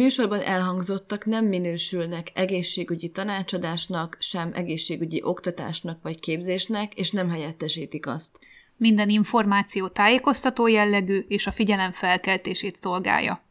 Műsorban 0.00 0.40
elhangzottak 0.40 1.24
nem 1.24 1.46
minősülnek 1.46 2.30
egészségügyi 2.34 3.10
tanácsadásnak, 3.10 4.16
sem 4.20 4.50
egészségügyi 4.54 5.22
oktatásnak 5.24 6.02
vagy 6.02 6.20
képzésnek, 6.20 6.94
és 6.94 7.10
nem 7.10 7.28
helyettesítik 7.28 8.06
azt. 8.06 8.38
Minden 8.76 9.08
információ 9.08 9.88
tájékoztató 9.88 10.66
jellegű 10.66 11.24
és 11.28 11.46
a 11.46 11.52
figyelem 11.52 11.92
felkeltését 11.92 12.76
szolgálja. 12.76 13.42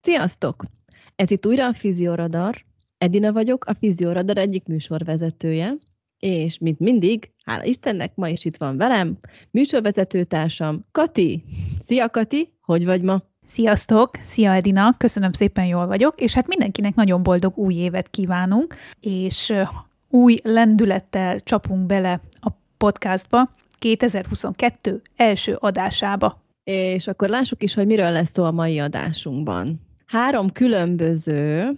Sziasztok! 0.00 0.62
Ez 1.16 1.30
itt 1.30 1.46
újra 1.46 1.66
a 1.66 1.72
Fizioradar. 1.72 2.64
Edina 2.98 3.32
vagyok, 3.32 3.64
a 3.64 3.74
Fizioradar 3.74 4.38
egyik 4.38 4.66
műsorvezetője, 4.66 5.74
és 6.18 6.58
mint 6.58 6.78
mindig, 6.78 7.30
hála 7.44 7.64
Istennek, 7.64 8.14
ma 8.14 8.28
is 8.28 8.44
itt 8.44 8.56
van 8.56 8.76
velem, 8.76 9.16
műsorvezetőtársam 9.50 10.84
Kati. 10.92 11.44
Szia 11.80 12.08
Kati, 12.08 12.52
hogy 12.60 12.84
vagy 12.84 13.02
ma? 13.02 13.22
Sziasztok! 13.46 14.10
Szia 14.20 14.54
Edina! 14.54 14.94
Köszönöm 14.98 15.32
szépen, 15.32 15.64
jól 15.64 15.86
vagyok, 15.86 16.20
és 16.20 16.34
hát 16.34 16.46
mindenkinek 16.46 16.94
nagyon 16.94 17.22
boldog 17.22 17.58
új 17.58 17.74
évet 17.74 18.08
kívánunk, 18.08 18.74
és 19.00 19.52
új 20.10 20.36
lendülettel 20.42 21.40
csapunk 21.40 21.86
bele 21.86 22.20
a 22.40 22.50
podcastba 22.76 23.50
2022 23.78 25.02
első 25.16 25.56
adásába. 25.60 26.42
És 26.64 27.06
akkor 27.06 27.28
lássuk 27.28 27.62
is, 27.62 27.74
hogy 27.74 27.86
miről 27.86 28.10
lesz 28.10 28.30
szó 28.30 28.44
a 28.44 28.50
mai 28.50 28.78
adásunkban. 28.78 29.80
Három 30.06 30.52
különböző 30.52 31.76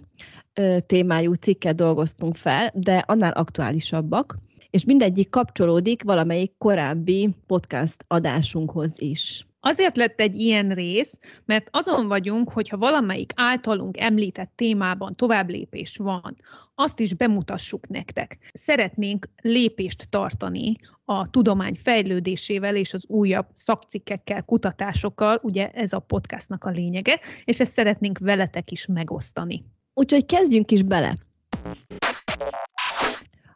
témájú 0.85 1.33
cikket 1.33 1.75
dolgoztunk 1.75 2.35
fel, 2.35 2.71
de 2.73 3.03
annál 3.07 3.31
aktuálisabbak, 3.31 4.37
és 4.69 4.85
mindegyik 4.85 5.29
kapcsolódik 5.29 6.03
valamelyik 6.03 6.51
korábbi 6.57 7.35
podcast 7.47 8.05
adásunkhoz 8.07 8.99
is. 9.01 9.47
Azért 9.61 9.97
lett 9.97 10.19
egy 10.19 10.35
ilyen 10.35 10.69
rész, 10.69 11.19
mert 11.45 11.67
azon 11.71 12.07
vagyunk, 12.07 12.51
hogyha 12.51 12.77
valamelyik 12.77 13.31
általunk 13.35 13.99
említett 13.99 14.51
témában 14.55 15.15
továbblépés 15.15 15.97
van, 15.97 16.37
azt 16.75 16.99
is 16.99 17.13
bemutassuk 17.13 17.87
nektek. 17.87 18.51
Szeretnénk 18.53 19.29
lépést 19.41 20.09
tartani 20.09 20.75
a 21.05 21.29
tudomány 21.29 21.75
fejlődésével 21.75 22.75
és 22.75 22.93
az 22.93 23.05
újabb 23.07 23.47
szakcikkekkel, 23.53 24.43
kutatásokkal, 24.43 25.39
ugye 25.43 25.69
ez 25.69 25.93
a 25.93 25.99
podcastnak 25.99 26.63
a 26.63 26.69
lényege, 26.69 27.19
és 27.43 27.59
ezt 27.59 27.73
szeretnénk 27.73 28.17
veletek 28.17 28.71
is 28.71 28.85
megosztani. 28.85 29.63
Úgyhogy 29.93 30.25
kezdjünk 30.25 30.71
is 30.71 30.83
bele. 30.83 31.15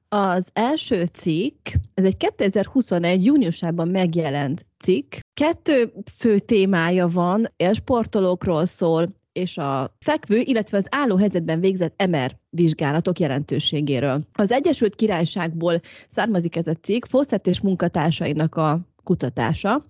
Az 0.10 0.50
első 0.54 1.06
cikk, 1.06 1.68
ez 1.94 2.06
egy 2.06 2.18
2021. 2.18 3.26
júniusában 3.26 3.88
megjelent 3.88 4.66
cikk. 4.80 5.16
Kettő 5.34 5.94
fő 6.18 6.40
témája 6.40 7.08
van, 7.08 7.46
a 7.58 7.74
sportolókról 7.74 8.66
szól, 8.66 9.08
és 9.32 9.58
a 9.58 9.96
fekvő, 10.00 10.40
illetve 10.40 10.78
az 10.78 10.88
álló 10.90 11.18
helyzetben 11.18 11.60
végzett 11.60 12.06
MR 12.08 12.36
vizsgálatok 12.50 13.20
jelentőségéről. 13.20 14.22
Az 14.34 14.52
Egyesült 14.52 14.96
Királyságból 14.96 15.82
származik 16.10 16.56
ez 16.56 16.68
a 16.68 16.74
cikk, 16.74 17.06
Fawcett 17.06 17.48
és 17.48 17.62
munkatársainak 17.62 18.56
a 18.56 18.80
kutatása, 19.04 19.84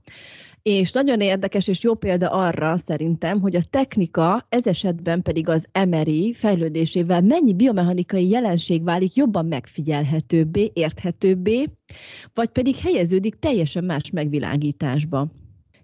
és 0.64 0.92
nagyon 0.92 1.20
érdekes 1.20 1.68
és 1.68 1.84
jó 1.84 1.94
példa 1.96 2.30
arra 2.30 2.78
szerintem, 2.86 3.42
hogy 3.42 3.56
a 3.56 3.64
technika, 3.70 4.46
ez 4.50 4.68
esetben 4.68 5.22
pedig 5.22 5.50
az 5.50 5.68
MRI 5.88 6.34
fejlődésével 6.34 7.22
mennyi 7.22 7.54
biomechanikai 7.54 8.30
jelenség 8.30 8.84
válik 8.84 9.16
jobban 9.16 9.46
megfigyelhetőbbé, 9.46 10.72
érthetőbbé, 10.74 11.70
vagy 12.34 12.50
pedig 12.50 12.76
helyeződik 12.76 13.36
teljesen 13.36 13.84
más 13.84 14.10
megvilágításba. 14.10 15.28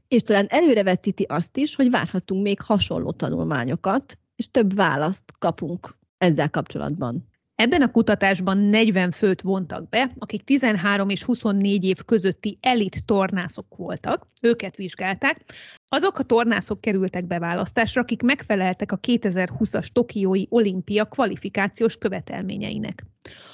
És 0.07 0.22
talán 0.22 0.45
előrevetíti 0.50 1.23
azt 1.23 1.57
is, 1.57 1.75
hogy 1.75 1.90
várhatunk 1.90 2.44
még 2.44 2.61
hasonló 2.61 3.11
tanulmányokat, 3.11 4.19
és 4.35 4.51
több 4.51 4.75
választ 4.75 5.23
kapunk 5.40 5.97
ezzel 6.17 6.50
kapcsolatban. 6.50 7.28
Ebben 7.59 7.81
a 7.81 7.92
kutatásban 7.92 8.58
40 8.58 9.12
főt 9.12 9.42
vontak 9.42 9.90
be, 9.90 10.12
akik 10.18 10.44
13 10.44 11.09
és 11.09 11.24
24 11.24 11.84
év 11.84 11.97
közötti 12.06 12.58
elit 12.62 13.06
tornászok 13.06 13.75
voltak, 13.75 14.28
őket 14.42 14.75
vizsgálták. 14.75 15.46
Azok 15.90 16.20
a 16.20 16.24
tornászok 16.24 16.81
kerültek 16.81 17.25
beválasztásra, 17.28 18.02
akik 18.02 18.22
megfeleltek 18.22 18.92
a 18.92 19.00
2020-as 19.00 19.88
Tokiói 19.88 20.46
olimpia 20.50 21.06
kvalifikációs 21.06 21.97
követelményeinek. 21.97 23.06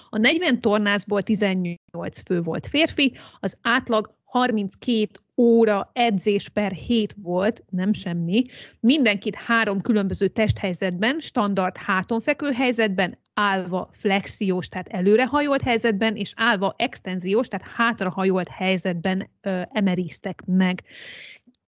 A 0.09 0.17
40 0.17 0.61
tornászból 0.61 1.21
18 1.21 1.77
fő 2.25 2.41
volt 2.41 2.67
férfi, 2.67 3.17
az 3.39 3.57
átlag 3.61 4.15
32 4.23 5.07
óra 5.37 5.89
edzés 5.93 6.49
per 6.49 6.71
hét 6.71 7.15
volt, 7.21 7.63
nem 7.69 7.93
semmi. 7.93 8.43
Mindenkit 8.79 9.35
három 9.35 9.81
különböző 9.81 10.27
testhelyzetben, 10.27 11.19
standard 11.19 11.77
hátonfekvő 11.77 12.51
helyzetben, 12.51 13.17
állva 13.33 13.89
flexiós, 13.91 14.67
tehát 14.67 14.87
előrehajolt 14.87 15.61
helyzetben, 15.61 16.15
és 16.15 16.33
állva 16.35 16.75
extenziós, 16.77 17.47
tehát 17.47 17.67
hátrahajolt 17.67 18.47
helyzetben 18.47 19.29
ö, 19.41 19.61
emeriztek 19.71 20.41
meg. 20.45 20.83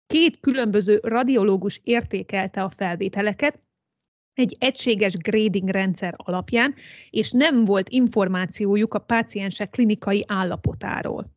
Két 0.07 0.41
különböző 0.41 1.01
radiológus 1.03 1.81
értékelte 1.85 2.63
a 2.63 2.69
felvételeket, 2.69 3.63
egy 4.35 4.57
egységes 4.59 5.17
grading 5.17 5.69
rendszer 5.69 6.15
alapján, 6.17 6.75
és 7.11 7.31
nem 7.31 7.65
volt 7.65 7.89
információjuk 7.89 8.95
a 8.95 8.99
páciensek 8.99 9.71
klinikai 9.71 10.25
állapotáról. 10.27 11.33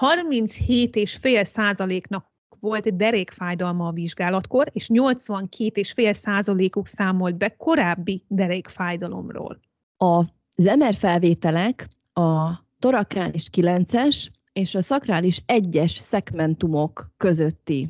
37,5 0.00 1.44
százaléknak 1.44 2.32
volt 2.60 2.96
derékfájdalma 2.96 3.86
a 3.86 3.92
vizsgálatkor, 3.92 4.70
és 4.72 4.88
82,5 4.92 6.12
százalékuk 6.12 6.86
számolt 6.86 7.36
be 7.36 7.56
korábbi 7.56 8.24
derékfájdalomról. 8.28 9.60
Az 9.96 10.64
MR 10.78 10.94
felvételek 10.94 11.88
a 12.12 12.50
torakális 12.78 13.44
9-es 13.52 14.26
és 14.52 14.74
a 14.74 14.82
szakrális 14.82 15.42
1-es 15.46 15.90
szegmentumok 15.90 17.12
közötti 17.16 17.88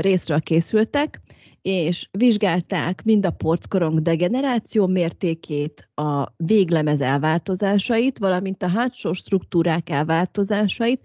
részről 0.00 0.40
készültek, 0.40 1.20
és 1.62 2.08
vizsgálták 2.10 3.04
mind 3.04 3.26
a 3.26 3.30
porckorong 3.30 4.02
degeneráció 4.02 4.86
mértékét, 4.86 5.88
a 5.94 6.32
véglemez 6.36 7.00
elváltozásait, 7.00 8.18
valamint 8.18 8.62
a 8.62 8.68
hátsó 8.68 9.12
struktúrák 9.12 9.90
elváltozásait, 9.90 11.00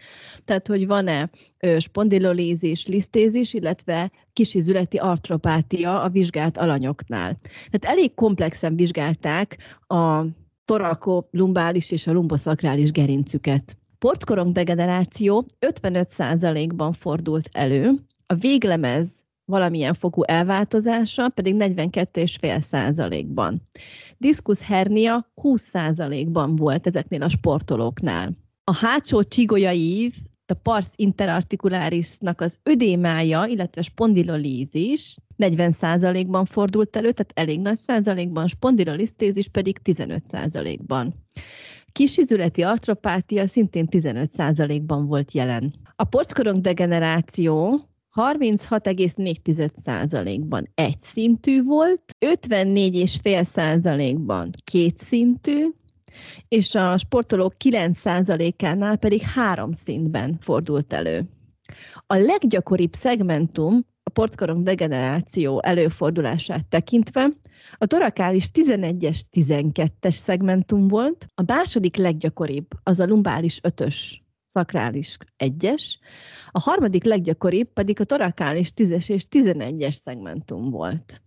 tehát 0.45 0.67
hogy 0.67 0.87
van-e 0.87 1.29
ö, 1.59 1.79
spondylolízis, 1.79 2.87
lisztézis, 2.87 3.53
illetve 3.53 4.11
kisizületi 4.33 4.97
artropátia 4.97 6.01
a 6.01 6.09
vizsgált 6.09 6.57
alanyoknál. 6.57 7.39
Tehát 7.69 7.97
elég 7.97 8.13
komplexen 8.13 8.75
vizsgálták 8.75 9.57
a 9.87 10.25
torakolumbális 10.65 11.91
és 11.91 12.07
a 12.07 12.11
lumbosakrális 12.11 12.91
gerincüket. 12.91 13.77
Porckorong 13.99 14.51
degeneráció 14.51 15.43
55%-ban 15.59 16.91
fordult 16.91 17.49
elő, 17.51 17.93
a 18.25 18.35
véglemez 18.35 19.22
valamilyen 19.45 19.93
fokú 19.93 20.23
elváltozása 20.23 21.29
pedig 21.29 21.55
42,5%-ban. 21.57 23.61
Diszkusz 24.17 24.63
hernia 24.63 25.31
20%-ban 25.41 26.55
volt 26.55 26.87
ezeknél 26.87 27.21
a 27.21 27.29
sportolóknál. 27.29 28.31
A 28.63 28.75
hátsó 28.75 29.23
csigolyai 29.23 30.11
a 30.45 30.53
pars 30.53 30.87
interarticularisnak 30.95 32.41
az 32.41 32.57
ödémája, 32.63 33.45
illetve 33.45 33.81
spondylolízis 33.81 35.15
40%-ban 35.37 36.45
fordult 36.45 36.95
elő, 36.95 37.11
tehát 37.11 37.31
elég 37.35 37.59
nagy 37.59 37.79
százalékban, 37.79 38.47
spondylolisztézis 38.47 39.47
pedig 39.47 39.79
15%-ban. 39.83 41.13
Kisizületi 41.91 42.61
artropátia 42.61 43.47
szintén 43.47 43.87
15%-ban 43.91 45.05
volt 45.05 45.31
jelen. 45.31 45.73
A 45.95 46.03
porckorong 46.03 46.57
degeneráció 46.57 47.81
36,4%-ban 48.13 50.69
egyszintű 50.75 51.63
volt, 51.63 52.01
54,5%-ban 52.25 54.49
kétszintű, 54.63 55.67
és 56.47 56.75
a 56.75 56.97
sportolók 56.97 57.53
9%-ánál 57.63 58.97
pedig 58.97 59.21
három 59.21 59.71
szintben 59.71 60.37
fordult 60.39 60.93
elő. 60.93 61.23
A 62.07 62.15
leggyakoribb 62.15 62.93
szegmentum 62.93 63.79
a 64.03 64.09
porckorong 64.09 64.63
degeneráció 64.63 65.61
előfordulását 65.63 66.67
tekintve, 66.67 67.29
a 67.77 67.85
torakális 67.85 68.49
11-es, 68.53 69.21
12-es 69.31 70.13
szegmentum 70.13 70.87
volt, 70.87 71.25
a 71.35 71.43
második 71.47 71.95
leggyakoribb 71.95 72.67
az 72.83 72.99
a 72.99 73.05
lumbális 73.05 73.59
5-ös 73.63 74.21
szakrális 74.53 75.17
1-es, 75.37 75.83
a 76.51 76.59
harmadik 76.59 77.03
leggyakoribb 77.03 77.73
pedig 77.73 77.99
a 77.99 78.03
torakális 78.03 78.71
10-es 78.75 79.09
és 79.09 79.25
11-es 79.31 79.91
szegmentum 79.91 80.69
volt. 80.69 81.21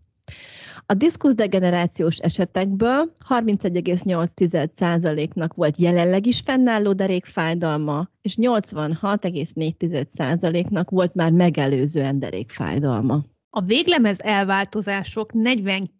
A 0.86 0.94
diszkuszdegenerációs 0.94 2.18
esetekből 2.18 3.12
31,8%-nak 3.28 5.54
volt 5.54 5.78
jelenleg 5.78 6.26
is 6.26 6.40
fennálló 6.40 6.92
derékfájdalma, 6.92 8.08
és 8.22 8.36
86,4%-nak 8.40 10.90
volt 10.90 11.14
már 11.14 11.32
megelőzően 11.32 12.18
derékfájdalma. 12.18 13.24
A 13.50 13.60
véglemez 13.60 14.20
elváltozások 14.20 15.32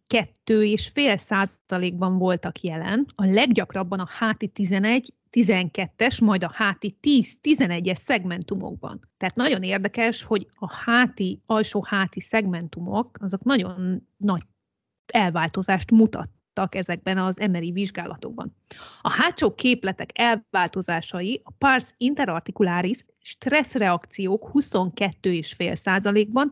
42,5 0.08 1.16
százalékban 1.16 2.18
voltak 2.18 2.60
jelen, 2.60 3.06
a 3.14 3.24
leggyakrabban 3.24 4.00
a 4.00 4.08
háti 4.08 4.46
11, 4.46 5.14
12-es, 5.32 6.24
majd 6.24 6.44
a 6.44 6.50
háti 6.52 6.98
10-11-es 7.02 7.96
szegmentumokban. 7.96 9.00
Tehát 9.16 9.36
nagyon 9.36 9.62
érdekes, 9.62 10.22
hogy 10.22 10.46
a 10.50 10.74
háti, 10.74 11.42
alsó 11.46 11.84
háti 11.88 12.20
szegmentumok, 12.20 13.16
azok 13.20 13.44
nagyon 13.44 14.06
nagy 14.16 14.42
elváltozást 15.12 15.90
mutattak 15.90 16.74
ezekben 16.74 17.18
az 17.18 17.40
emeri 17.40 17.70
vizsgálatokban. 17.70 18.56
A 19.02 19.10
hátsó 19.10 19.54
képletek 19.54 20.10
elváltozásai 20.12 21.40
a 21.44 21.50
pars 21.58 21.94
interarticularis 21.96 23.04
stresszreakciók 23.18 24.50
22,5%-ban, 24.52 26.50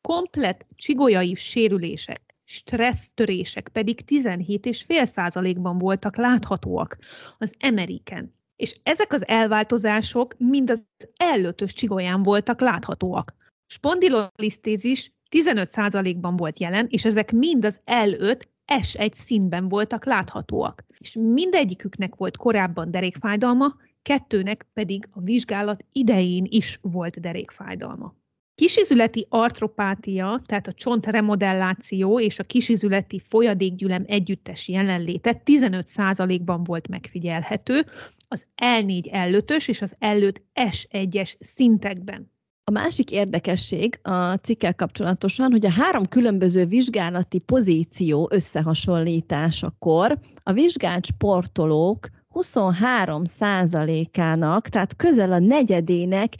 komplet 0.00 0.66
csigolyai 0.76 1.34
sérülések, 1.34 2.25
stressztörések 2.46 3.68
pedig 3.68 4.00
17,5%-ban 4.06 5.78
voltak 5.78 6.16
láthatóak 6.16 6.98
az 7.38 7.54
emeriken. 7.58 8.34
És 8.56 8.80
ezek 8.82 9.12
az 9.12 9.28
elváltozások 9.28 10.34
mind 10.38 10.70
az 10.70 10.86
ellötös 11.16 11.72
csigolyán 11.72 12.22
voltak 12.22 12.60
láthatóak. 12.60 13.34
Spondylolisztézis 13.66 15.12
15%-ban 15.30 16.36
volt 16.36 16.58
jelen, 16.58 16.86
és 16.90 17.04
ezek 17.04 17.32
mind 17.32 17.64
az 17.64 17.80
L5 17.84 18.40
S1 18.66 19.12
színben 19.12 19.68
voltak 19.68 20.04
láthatóak. 20.04 20.84
És 20.98 21.14
mindegyiküknek 21.20 22.14
volt 22.14 22.36
korábban 22.36 22.90
derékfájdalma, 22.90 23.76
kettőnek 24.02 24.66
pedig 24.72 25.08
a 25.10 25.20
vizsgálat 25.20 25.84
idején 25.92 26.46
is 26.48 26.78
volt 26.82 27.20
derékfájdalma. 27.20 28.14
Kisizületi 28.56 29.26
artropátia, 29.28 30.40
tehát 30.46 30.66
a 30.66 30.72
csontremodelláció 30.72 32.20
és 32.20 32.38
a 32.38 32.44
kisizületi 32.44 33.22
folyadékgyülem 33.28 34.04
együttes 34.06 34.68
jelenléte 34.68 35.42
15%-ban 35.44 36.64
volt 36.64 36.88
megfigyelhető, 36.88 37.86
az 38.28 38.46
L4 38.62 39.08
L5-ös 39.12 39.68
és 39.68 39.82
az 39.82 39.96
L5 40.00 40.34
S1-es 40.54 41.34
szintekben. 41.38 42.30
A 42.64 42.70
másik 42.70 43.10
érdekesség 43.10 43.98
a 44.02 44.34
cikkel 44.34 44.74
kapcsolatosan, 44.74 45.50
hogy 45.50 45.66
a 45.66 45.70
három 45.70 46.06
különböző 46.08 46.64
vizsgálati 46.64 47.38
pozíció 47.38 48.28
összehasonlításakor 48.32 50.18
a 50.42 50.52
vizsgált 50.52 51.06
sportolók 51.06 52.08
23% 52.34 54.06
ának 54.18 54.68
tehát 54.68 54.96
közel 54.96 55.32
a 55.32 55.38
negyedének 55.38 56.32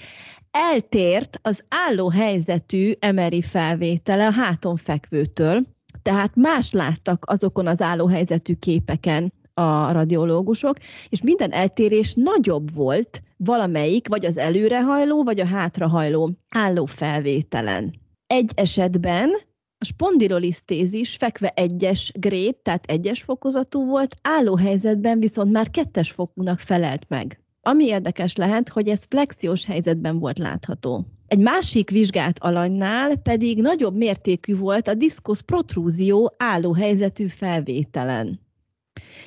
eltért 0.57 1.39
az 1.43 1.65
álló 1.69 2.09
helyzetű 2.09 2.93
emeri 2.99 3.43
felvétele 3.43 4.27
a 4.27 4.33
háton 4.33 4.77
fekvőtől, 4.77 5.61
tehát 6.03 6.37
más 6.37 6.73
láttak 6.73 7.25
azokon 7.27 7.67
az 7.67 7.81
álló 7.81 8.07
helyzetű 8.07 8.55
képeken 8.55 9.33
a 9.55 9.93
radiológusok, 9.93 10.77
és 11.09 11.23
minden 11.23 11.53
eltérés 11.53 12.15
nagyobb 12.15 12.75
volt 12.75 13.23
valamelyik, 13.37 14.09
vagy 14.09 14.25
az 14.25 14.37
előrehajló, 14.37 15.25
vagy 15.25 15.41
a 15.41 15.47
hátrahajló 15.47 16.31
álló 16.49 16.85
felvételen. 16.85 17.95
Egy 18.27 18.51
esetben 18.55 19.31
a 19.79 19.85
spondylolisztézis 19.85 21.17
fekve 21.17 21.53
egyes 21.57 22.13
grét, 22.19 22.57
tehát 22.57 22.85
egyes 22.87 23.23
fokozatú 23.23 23.87
volt, 23.87 24.17
álló 24.23 24.57
helyzetben 24.57 25.21
viszont 25.21 25.53
már 25.53 25.71
kettes 25.71 26.11
fokúnak 26.11 26.59
felelt 26.59 27.09
meg. 27.09 27.41
Ami 27.67 27.85
érdekes 27.85 28.37
lehet, 28.37 28.69
hogy 28.69 28.89
ez 28.89 29.07
flexiós 29.09 29.65
helyzetben 29.65 30.19
volt 30.19 30.39
látható. 30.39 31.07
Egy 31.27 31.39
másik 31.39 31.91
vizsgált 31.91 32.39
alanynál 32.39 33.17
pedig 33.17 33.61
nagyobb 33.61 33.97
mértékű 33.97 34.57
volt 34.57 34.89
a 34.89 34.95
diszkusz 34.95 35.41
protrúzió 35.41 36.35
álló 36.39 36.73
helyzetű 36.73 37.27
felvételen. 37.27 38.41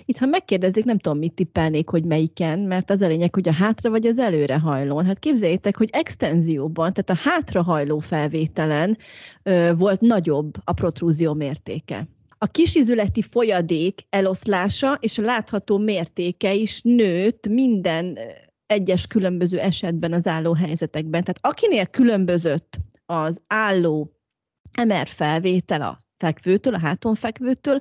Itt, 0.05 0.17
ha 0.17 0.25
megkérdezik, 0.25 0.83
nem 0.85 0.97
tudom, 0.97 1.17
mit 1.17 1.33
tippelnék, 1.33 1.89
hogy 1.89 2.05
melyiken, 2.05 2.59
mert 2.59 2.89
az 2.89 3.01
a 3.01 3.07
lényeg, 3.07 3.33
hogy 3.33 3.47
a 3.47 3.53
hátra 3.53 3.89
vagy 3.89 4.05
az 4.05 4.19
előre 4.19 4.59
hajlón. 4.59 5.05
Hát 5.05 5.19
képzeljétek, 5.19 5.77
hogy 5.77 5.89
extenzióban, 5.91 6.93
tehát 6.93 7.09
a 7.09 7.29
hátrahajló 7.29 7.99
felvételen 7.99 8.97
ö, 9.43 9.71
volt 9.77 10.01
nagyobb 10.01 10.53
a 10.63 10.73
protrúzió 10.73 11.33
mértéke. 11.33 12.07
A 12.41 12.47
kisizületi 12.47 13.21
folyadék 13.21 14.05
eloszlása 14.09 14.97
és 14.99 15.17
a 15.17 15.21
látható 15.21 15.77
mértéke 15.77 16.53
is 16.53 16.81
nőtt 16.81 17.47
minden 17.47 18.17
egyes 18.65 19.07
különböző 19.07 19.59
esetben 19.59 20.13
az 20.13 20.27
álló 20.27 20.53
helyzetekben. 20.53 21.23
Tehát 21.23 21.39
akinél 21.41 21.85
különbözött 21.85 22.77
az 23.05 23.41
álló 23.47 24.11
MR 24.87 25.07
felvétel 25.07 25.81
a 25.81 25.99
fekvőtől, 26.17 26.73
a 26.73 26.79
háton 26.79 27.15
fekvőtől, 27.15 27.79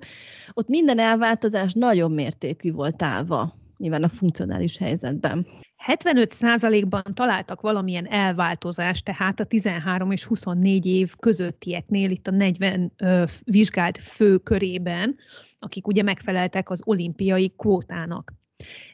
ott 0.53 0.69
minden 0.69 0.99
elváltozás 0.99 1.73
nagyon 1.73 2.11
mértékű 2.11 2.73
volt 2.73 3.03
állva, 3.03 3.57
nyilván 3.77 4.03
a 4.03 4.09
funkcionális 4.09 4.77
helyzetben. 4.77 5.47
75%-ban 5.87 7.03
találtak 7.15 7.61
valamilyen 7.61 8.07
elváltozást, 8.07 9.05
tehát 9.05 9.41
a 9.41 9.45
13 9.45 10.11
és 10.11 10.25
24 10.25 10.87
év 10.87 11.15
közöttieknél, 11.17 12.11
itt 12.11 12.27
a 12.27 12.31
40 12.31 12.93
ö, 12.97 13.25
vizsgált 13.45 13.99
fő 13.99 14.37
körében, 14.37 15.17
akik 15.59 15.87
ugye 15.87 16.03
megfeleltek 16.03 16.71
az 16.71 16.81
olimpiai 16.85 17.53
kvótának. 17.57 18.33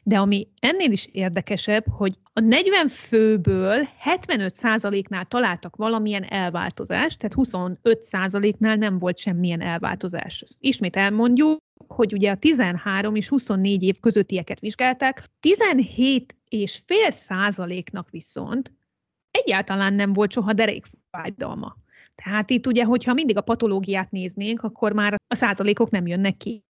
De 0.03 0.17
ami 0.17 0.47
ennél 0.59 0.91
is 0.91 1.07
érdekesebb, 1.11 1.85
hogy 1.87 2.13
a 2.33 2.39
40 2.39 2.87
főből 2.87 3.87
75%-nál 4.03 5.25
találtak 5.25 5.75
valamilyen 5.75 6.23
elváltozást, 6.23 7.19
tehát 7.19 7.37
25%-nál 7.37 8.75
nem 8.75 8.97
volt 8.97 9.17
semmilyen 9.17 9.61
elváltozás. 9.61 10.41
Ezt 10.41 10.57
ismét 10.59 10.95
elmondjuk, 10.95 11.57
hogy 11.87 12.13
ugye 12.13 12.31
a 12.31 12.37
13 12.37 13.15
és 13.15 13.27
24 13.27 13.83
év 13.83 13.95
közöttieket 13.99 14.59
vizsgálták, 14.59 15.23
17 15.39 16.35
és 16.61 16.81
fél 16.85 17.11
százaléknak 17.11 18.09
viszont 18.09 18.73
egyáltalán 19.31 19.93
nem 19.93 20.13
volt 20.13 20.31
soha 20.31 20.53
derékfájdalma. 20.53 21.75
Tehát 22.15 22.49
itt 22.49 22.67
ugye, 22.67 22.83
hogyha 22.83 23.13
mindig 23.13 23.37
a 23.37 23.41
patológiát 23.41 24.11
néznénk, 24.11 24.61
akkor 24.61 24.93
már 24.93 25.13
a 25.27 25.35
százalékok 25.35 25.89
nem 25.89 26.07
jönnek 26.07 26.37
ki. 26.37 26.63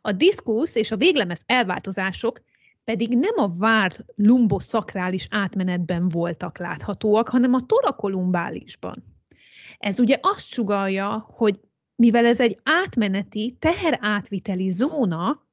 A 0.00 0.12
diszkusz 0.12 0.74
és 0.74 0.90
a 0.90 0.96
véglemez 0.96 1.42
elváltozások 1.46 2.40
pedig 2.84 3.18
nem 3.18 3.34
a 3.36 3.48
várt 3.58 4.04
lumboszakrális 4.14 5.26
átmenetben 5.30 6.08
voltak 6.08 6.58
láthatóak, 6.58 7.28
hanem 7.28 7.54
a 7.54 7.66
torakolumbálisban. 7.66 9.04
Ez 9.78 10.00
ugye 10.00 10.18
azt 10.20 10.46
sugalja, 10.46 11.26
hogy 11.30 11.60
mivel 11.94 12.26
ez 12.26 12.40
egy 12.40 12.58
átmeneti, 12.62 13.56
teherátviteli 13.58 14.70
zóna, 14.70 15.46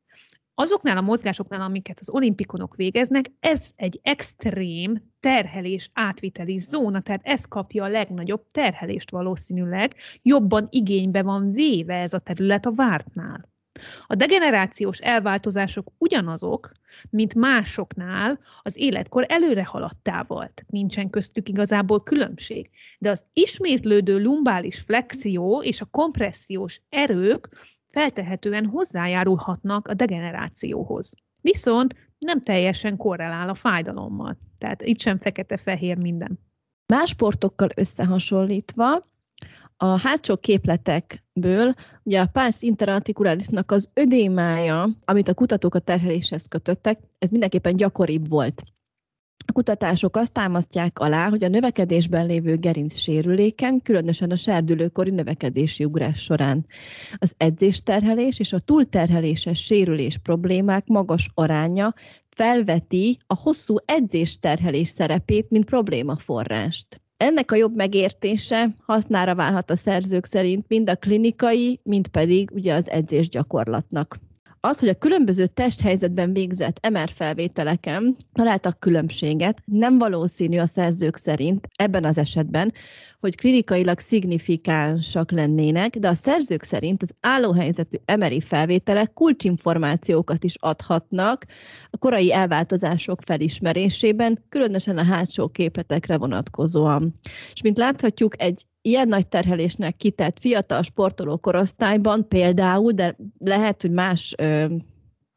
azoknál 0.59 0.97
a 0.97 1.01
mozgásoknál, 1.01 1.61
amiket 1.61 1.99
az 1.99 2.09
olimpikonok 2.09 2.75
végeznek, 2.75 3.31
ez 3.39 3.71
egy 3.75 3.99
extrém 4.03 5.11
terhelés 5.19 5.89
átviteli 5.93 6.57
zóna, 6.57 7.01
tehát 7.01 7.21
ez 7.23 7.45
kapja 7.45 7.83
a 7.83 7.87
legnagyobb 7.87 8.47
terhelést 8.47 9.11
valószínűleg, 9.11 9.95
jobban 10.21 10.67
igénybe 10.69 11.23
van 11.23 11.51
véve 11.51 11.95
ez 11.95 12.13
a 12.13 12.19
terület 12.19 12.65
a 12.65 12.71
vártnál. 12.71 13.49
A 14.07 14.15
degenerációs 14.15 14.97
elváltozások 14.97 15.91
ugyanazok, 15.97 16.71
mint 17.09 17.35
másoknál 17.35 18.39
az 18.61 18.77
életkor 18.77 19.25
előre 19.27 19.65
haladtával. 19.65 20.53
Nincsen 20.67 21.09
köztük 21.09 21.49
igazából 21.49 22.03
különbség. 22.03 22.69
De 22.97 23.09
az 23.09 23.25
ismétlődő 23.33 24.17
lumbális 24.21 24.79
flexió 24.79 25.61
és 25.63 25.81
a 25.81 25.87
kompressziós 25.91 26.81
erők 26.89 27.49
feltehetően 27.93 28.65
hozzájárulhatnak 28.65 29.87
a 29.87 29.93
degenerációhoz. 29.93 31.13
Viszont 31.41 31.95
nem 32.17 32.41
teljesen 32.41 32.97
korrelál 32.97 33.49
a 33.49 33.55
fájdalommal. 33.55 34.37
Tehát 34.57 34.81
itt 34.81 34.99
sem 34.99 35.17
fekete-fehér 35.17 35.97
minden. 35.97 36.39
Más 36.93 37.09
sportokkal 37.09 37.69
összehasonlítva, 37.75 39.05
a 39.81 39.99
hátsó 39.99 40.37
képletekből 40.37 41.73
ugye 42.03 42.21
a 42.21 42.27
pars 42.27 42.61
interarticulalisnak 42.61 43.71
az 43.71 43.89
ödémája, 43.93 44.89
amit 45.05 45.27
a 45.27 45.33
kutatók 45.33 45.75
a 45.75 45.79
terheléshez 45.79 46.47
kötöttek, 46.47 46.99
ez 47.17 47.29
mindenképpen 47.29 47.75
gyakoribb 47.75 48.29
volt 48.29 48.63
A 49.49 49.51
kutatások 49.51 50.15
azt 50.15 50.31
támasztják 50.31 50.99
alá, 50.99 51.29
hogy 51.29 51.43
a 51.43 51.47
növekedésben 51.47 52.25
lévő 52.25 52.55
gerinc 52.55 52.95
sérüléken, 52.97 53.81
különösen 53.81 54.31
a 54.31 54.35
serdülőkori 54.35 55.09
növekedési 55.09 55.85
ugrás 55.85 56.19
során 56.19 56.65
az 57.17 57.33
edzésterhelés 57.37 58.39
és 58.39 58.53
a 58.53 58.59
túlterheléses 58.59 59.63
sérülés 59.63 60.17
problémák 60.17 60.87
magas 60.87 61.29
aránya 61.33 61.93
felveti 62.29 63.17
a 63.27 63.35
hosszú 63.35 63.75
edzésterhelés 63.85 64.87
szerepét, 64.87 65.49
mint 65.49 65.65
problémaforrást. 65.65 67.01
Ennek 67.17 67.51
a 67.51 67.55
jobb 67.55 67.75
megértése 67.75 68.75
hasznára 68.85 69.35
válhat 69.35 69.71
a 69.71 69.75
szerzők 69.75 70.25
szerint 70.25 70.67
mind 70.67 70.89
a 70.89 70.95
klinikai, 70.95 71.79
mind 71.83 72.07
pedig 72.07 72.51
ugye 72.51 72.73
az 72.73 72.89
edzés 72.89 73.29
gyakorlatnak 73.29 74.19
az, 74.61 74.79
hogy 74.79 74.89
a 74.89 74.97
különböző 74.97 75.47
testhelyzetben 75.47 76.33
végzett 76.33 76.87
MR 76.89 77.09
felvételeken 77.09 78.17
találtak 78.33 78.79
különbséget, 78.79 79.61
nem 79.65 79.97
valószínű 79.97 80.57
a 80.57 80.65
szerzők 80.65 81.15
szerint 81.15 81.67
ebben 81.75 82.05
az 82.05 82.17
esetben, 82.17 82.73
hogy 83.19 83.35
klinikailag 83.35 83.99
szignifikánsak 83.99 85.31
lennének, 85.31 85.97
de 85.97 86.07
a 86.07 86.13
szerzők 86.13 86.63
szerint 86.63 87.01
az 87.01 87.15
állóhelyzetű 87.19 87.97
MRI 88.17 88.41
felvételek 88.41 89.13
kulcsinformációkat 89.13 90.43
is 90.43 90.55
adhatnak 90.59 91.45
a 91.89 91.97
korai 91.97 92.33
elváltozások 92.33 93.19
felismerésében, 93.25 94.43
különösen 94.49 94.97
a 94.97 95.03
hátsó 95.03 95.47
képletekre 95.47 96.17
vonatkozóan. 96.17 97.19
És 97.53 97.61
mint 97.61 97.77
láthatjuk, 97.77 98.41
egy 98.41 98.65
ilyen 98.89 99.07
nagy 99.07 99.27
terhelésnek 99.27 99.95
kitett 99.95 100.39
fiatal 100.39 100.83
sportoló 100.83 101.37
korosztályban 101.37 102.27
például, 102.27 102.91
de 102.91 103.15
lehet, 103.39 103.81
hogy 103.81 103.91
más 103.91 104.33
ö, 104.37 104.65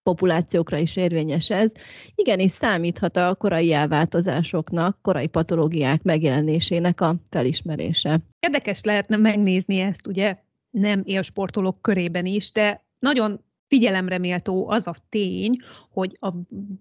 populációkra 0.03 0.77
is 0.77 0.97
érvényes 0.97 1.51
ez, 1.51 1.73
igenis 2.15 2.51
számíthat 2.51 3.17
a 3.17 3.35
korai 3.35 3.73
elváltozásoknak, 3.73 4.99
korai 5.03 5.27
patológiák 5.27 6.03
megjelenésének 6.03 7.01
a 7.01 7.17
felismerése. 7.31 8.21
Érdekes 8.41 8.83
lehetne 8.83 9.17
megnézni 9.17 9.79
ezt, 9.79 10.07
ugye 10.07 10.37
nem 10.71 11.03
élsportolók 11.05 11.83
körében 11.83 12.27
is, 12.27 12.53
de 12.53 12.85
nagyon 12.99 13.41
figyelemre 13.73 14.19
méltó 14.19 14.69
az 14.69 14.87
a 14.87 14.95
tény, 15.09 15.57
hogy 15.91 16.17
a 16.21 16.33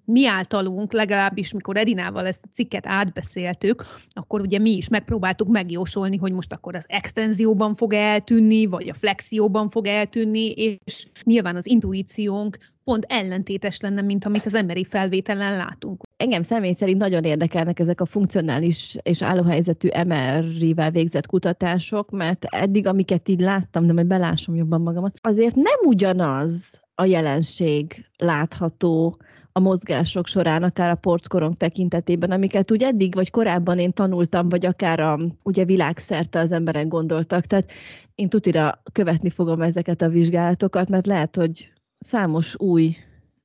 mi 0.05 0.27
általunk, 0.27 0.93
legalábbis 0.93 1.53
mikor 1.53 1.77
Edinával 1.77 2.27
ezt 2.27 2.43
a 2.43 2.49
cikket 2.53 2.87
átbeszéltük, 2.87 3.85
akkor 4.09 4.41
ugye 4.41 4.59
mi 4.59 4.71
is 4.71 4.87
megpróbáltuk 4.87 5.47
megjósolni, 5.47 6.17
hogy 6.17 6.31
most 6.31 6.53
akkor 6.53 6.75
az 6.75 6.85
extenzióban 6.87 7.73
fog 7.73 7.93
eltűnni, 7.93 8.65
vagy 8.65 8.89
a 8.89 8.93
flexióban 8.93 9.69
fog 9.69 9.87
eltűnni, 9.87 10.51
és 10.51 11.07
nyilván 11.23 11.55
az 11.55 11.67
intuíciónk 11.67 12.57
pont 12.83 13.05
ellentétes 13.07 13.79
lenne, 13.79 14.01
mint 14.01 14.25
amit 14.25 14.45
az 14.45 14.53
emberi 14.53 14.83
felvételen 14.83 15.57
látunk. 15.57 16.03
Engem 16.17 16.41
személy 16.41 16.73
szerint 16.73 16.99
nagyon 16.99 17.23
érdekelnek 17.23 17.79
ezek 17.79 18.01
a 18.01 18.05
funkcionális 18.05 18.95
és 19.01 19.21
állóhelyzetű 19.21 19.89
MR-vel 20.07 20.91
végzett 20.91 21.27
kutatások, 21.27 22.09
mert 22.09 22.45
eddig, 22.45 22.87
amiket 22.87 23.29
így 23.29 23.39
láttam, 23.39 23.85
de 23.85 23.93
majd 23.93 24.07
belásom 24.07 24.55
jobban 24.55 24.81
magamat, 24.81 25.19
azért 25.21 25.55
nem 25.55 25.79
ugyanaz 25.85 26.80
a 27.01 27.05
jelenség 27.05 28.05
látható 28.17 29.17
a 29.51 29.59
mozgások 29.59 30.27
során, 30.27 30.63
akár 30.63 30.89
a 30.89 30.95
porckorong 30.95 31.55
tekintetében, 31.55 32.31
amiket 32.31 32.71
úgy 32.71 32.83
eddig 32.83 33.13
vagy 33.13 33.29
korábban 33.29 33.79
én 33.79 33.93
tanultam, 33.93 34.49
vagy 34.49 34.65
akár 34.65 34.99
a, 34.99 35.19
ugye 35.43 35.65
világszerte 35.65 36.39
az 36.39 36.51
emberek 36.51 36.87
gondoltak. 36.87 37.45
Tehát 37.45 37.71
én 38.15 38.29
tutira 38.29 38.81
követni 38.91 39.29
fogom 39.29 39.61
ezeket 39.61 40.01
a 40.01 40.09
vizsgálatokat, 40.09 40.89
mert 40.89 41.05
lehet, 41.05 41.35
hogy 41.35 41.73
számos 41.99 42.59
új 42.59 42.95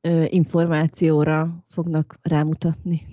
ö, 0.00 0.24
információra 0.28 1.64
fognak 1.68 2.16
rámutatni. 2.22 3.06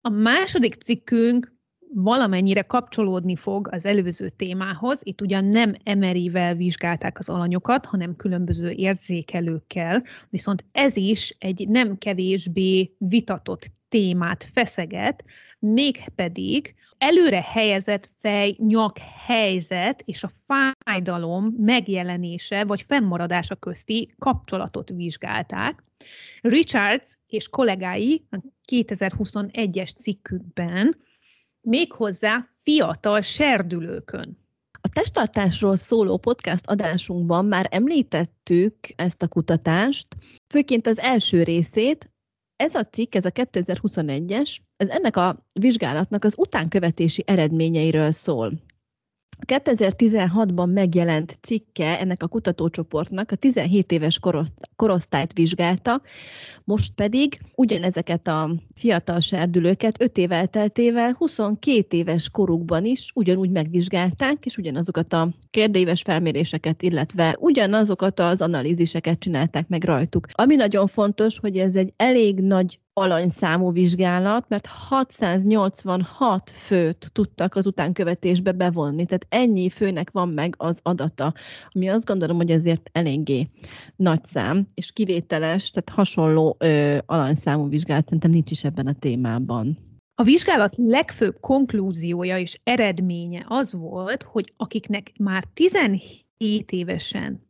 A 0.00 0.08
második 0.08 0.74
cikkünk 0.74 1.56
valamennyire 1.94 2.62
kapcsolódni 2.62 3.36
fog 3.36 3.68
az 3.72 3.84
előző 3.84 4.28
témához. 4.28 5.00
Itt 5.02 5.20
ugyan 5.20 5.44
nem 5.44 5.74
emerivel 5.84 6.54
vizsgálták 6.54 7.18
az 7.18 7.28
alanyokat, 7.28 7.86
hanem 7.86 8.16
különböző 8.16 8.70
érzékelőkkel, 8.70 10.04
viszont 10.30 10.64
ez 10.72 10.96
is 10.96 11.36
egy 11.38 11.68
nem 11.68 11.98
kevésbé 11.98 12.94
vitatott 12.98 13.70
témát 13.88 14.44
feszeget, 14.52 15.24
mégpedig 15.58 16.74
előre 16.98 17.40
helyezett 17.42 18.08
fej-nyak 18.18 18.98
helyzet 19.26 20.02
és 20.04 20.24
a 20.24 20.30
fájdalom 20.46 21.54
megjelenése 21.58 22.64
vagy 22.64 22.82
fennmaradása 22.82 23.54
közti 23.54 24.14
kapcsolatot 24.18 24.90
vizsgálták. 24.90 25.84
Richards 26.40 27.18
és 27.26 27.48
kollégái 27.48 28.24
a 28.30 28.36
2021-es 28.72 29.96
cikkükben 29.96 30.96
méghozzá 31.68 32.46
fiatal 32.48 33.20
serdülőkön. 33.20 34.38
A 34.80 34.88
testtartásról 34.88 35.76
szóló 35.76 36.16
podcast 36.16 36.66
adásunkban 36.66 37.44
már 37.44 37.68
említettük 37.70 38.74
ezt 38.96 39.22
a 39.22 39.28
kutatást, 39.28 40.06
főként 40.48 40.86
az 40.86 40.98
első 40.98 41.42
részét, 41.42 42.10
ez 42.56 42.74
a 42.74 42.84
cikk, 42.84 43.14
ez 43.14 43.24
a 43.24 43.30
2021-es, 43.30 44.56
ez 44.76 44.88
ennek 44.88 45.16
a 45.16 45.44
vizsgálatnak 45.60 46.24
az 46.24 46.34
utánkövetési 46.36 47.22
eredményeiről 47.26 48.12
szól. 48.12 48.52
2016-ban 49.46 50.72
megjelent 50.72 51.38
cikke 51.42 51.98
ennek 51.98 52.22
a 52.22 52.26
kutatócsoportnak 52.26 53.30
a 53.30 53.36
17 53.36 53.92
éves 53.92 54.20
korosztályt 54.76 55.32
vizsgálta, 55.32 56.02
most 56.64 56.92
pedig 56.94 57.40
ugyanezeket 57.54 58.28
a 58.28 58.50
fiatal 58.74 59.20
serdülőket 59.20 60.02
5 60.02 60.18
év 60.18 60.32
elteltével 60.32 61.14
22 61.18 61.96
éves 61.96 62.30
korukban 62.30 62.84
is 62.84 63.10
ugyanúgy 63.14 63.50
megvizsgálták, 63.50 64.46
és 64.46 64.56
ugyanazokat 64.56 65.12
a 65.12 65.28
kérdéves 65.50 66.02
felméréseket, 66.02 66.82
illetve 66.82 67.36
ugyanazokat 67.38 68.20
az 68.20 68.40
analíziseket 68.40 69.18
csinálták 69.18 69.68
meg 69.68 69.84
rajtuk. 69.84 70.26
Ami 70.32 70.54
nagyon 70.54 70.86
fontos, 70.86 71.38
hogy 71.38 71.56
ez 71.56 71.76
egy 71.76 71.92
elég 71.96 72.40
nagy 72.40 72.80
alanyszámú 72.98 73.72
vizsgálat, 73.72 74.48
mert 74.48 74.66
686 74.66 76.50
főt 76.50 77.10
tudtak 77.12 77.54
az 77.54 77.66
utánkövetésbe 77.66 78.52
bevonni, 78.52 79.06
tehát 79.06 79.26
ennyi 79.28 79.70
főnek 79.70 80.10
van 80.10 80.28
meg 80.28 80.54
az 80.56 80.80
adata, 80.82 81.34
ami 81.72 81.88
azt 81.88 82.04
gondolom, 82.04 82.36
hogy 82.36 82.50
ezért 82.50 82.90
eléggé 82.92 83.48
nagy 83.96 84.24
szám, 84.24 84.68
és 84.74 84.92
kivételes, 84.92 85.70
tehát 85.70 85.88
hasonló 85.88 86.56
ö, 86.58 86.98
alanyszámú 87.06 87.68
vizsgálat 87.68 88.04
szerintem 88.04 88.30
nincs 88.30 88.50
is 88.50 88.64
ebben 88.64 88.86
a 88.86 88.94
témában. 88.98 89.78
A 90.14 90.22
vizsgálat 90.22 90.76
legfőbb 90.76 91.40
konklúziója 91.40 92.38
és 92.38 92.60
eredménye 92.64 93.44
az 93.48 93.72
volt, 93.72 94.22
hogy 94.22 94.52
akiknek 94.56 95.12
már 95.18 95.44
17 95.54 96.12
évesen 96.68 97.48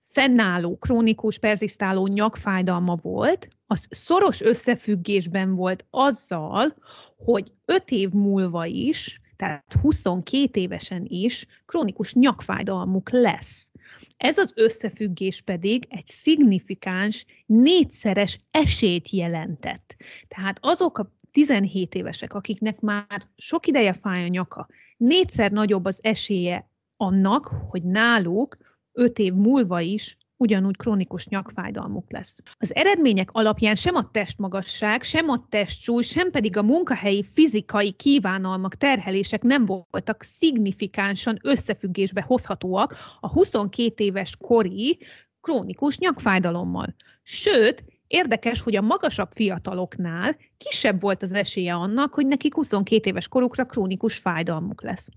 fennálló, 0.00 0.76
krónikus, 0.76 1.38
perzisztáló 1.38 2.06
nyakfájdalma 2.06 2.96
volt, 3.02 3.48
az 3.72 3.86
szoros 3.90 4.40
összefüggésben 4.40 5.54
volt 5.54 5.84
azzal, 5.90 6.74
hogy 7.16 7.52
5 7.64 7.90
év 7.90 8.10
múlva 8.10 8.66
is, 8.66 9.20
tehát 9.36 9.74
22 9.80 10.60
évesen 10.60 11.04
is 11.08 11.46
krónikus 11.66 12.14
nyakfájdalmuk 12.14 13.10
lesz. 13.10 13.70
Ez 14.16 14.38
az 14.38 14.52
összefüggés 14.54 15.40
pedig 15.40 15.86
egy 15.88 16.06
szignifikáns, 16.06 17.26
négyszeres 17.46 18.38
esélyt 18.50 19.10
jelentett. 19.10 19.96
Tehát 20.28 20.58
azok 20.60 20.98
a 20.98 21.12
17 21.32 21.94
évesek, 21.94 22.34
akiknek 22.34 22.80
már 22.80 23.22
sok 23.36 23.66
ideje 23.66 23.92
fáj 23.92 24.24
a 24.24 24.28
nyaka, 24.28 24.68
négyszer 24.96 25.50
nagyobb 25.50 25.84
az 25.84 25.98
esélye 26.02 26.70
annak, 26.96 27.46
hogy 27.68 27.82
náluk 27.82 28.56
öt 28.92 29.18
év 29.18 29.32
múlva 29.32 29.80
is 29.80 30.16
ugyanúgy 30.40 30.76
krónikus 30.76 31.26
nyakfájdalmuk 31.26 32.04
lesz. 32.08 32.38
Az 32.58 32.74
eredmények 32.74 33.30
alapján 33.32 33.74
sem 33.74 33.94
a 33.94 34.10
testmagasság, 34.10 35.02
sem 35.02 35.28
a 35.28 35.46
testsúly, 35.48 36.02
sem 36.02 36.30
pedig 36.30 36.56
a 36.56 36.62
munkahelyi 36.62 37.24
fizikai 37.24 37.92
kívánalmak, 37.92 38.74
terhelések 38.74 39.42
nem 39.42 39.64
voltak 39.64 40.22
szignifikánsan 40.22 41.38
összefüggésbe 41.42 42.22
hozhatóak 42.22 42.96
a 43.20 43.28
22 43.28 44.04
éves 44.04 44.36
kori 44.36 44.98
krónikus 45.40 45.98
nyakfájdalommal. 45.98 46.94
Sőt, 47.22 47.84
Érdekes, 48.10 48.60
hogy 48.60 48.76
a 48.76 48.80
magasabb 48.80 49.28
fiataloknál 49.32 50.36
kisebb 50.56 51.00
volt 51.00 51.22
az 51.22 51.32
esélye 51.32 51.74
annak, 51.74 52.14
hogy 52.14 52.26
nekik 52.26 52.54
22 52.54 53.08
éves 53.08 53.28
korukra 53.28 53.64
krónikus 53.64 54.16
fájdalmuk 54.16 54.82
lesz. 54.82 55.08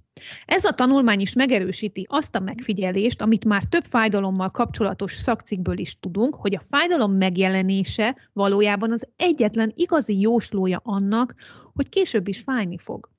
Ez 0.46 0.64
a 0.64 0.74
tanulmány 0.74 1.20
is 1.20 1.34
megerősíti 1.34 2.06
azt 2.10 2.36
a 2.36 2.40
megfigyelést, 2.40 3.22
amit 3.22 3.46
már 3.46 3.64
több 3.64 3.84
fájdalommal 3.84 4.50
kapcsolatos 4.50 5.14
szakcikkből 5.14 5.78
is 5.78 6.00
tudunk, 6.00 6.36
hogy 6.36 6.56
a 6.56 6.64
fájdalom 6.64 7.12
megjelenése 7.12 8.16
valójában 8.34 8.92
az 8.92 9.08
egyetlen 9.16 9.72
igazi 9.76 10.20
jóslója 10.20 10.82
annak, 10.84 11.36
hogy 11.74 11.90
később 11.90 12.28
is 12.28 12.42
fájni 12.42 12.78
fog. 12.78 13.10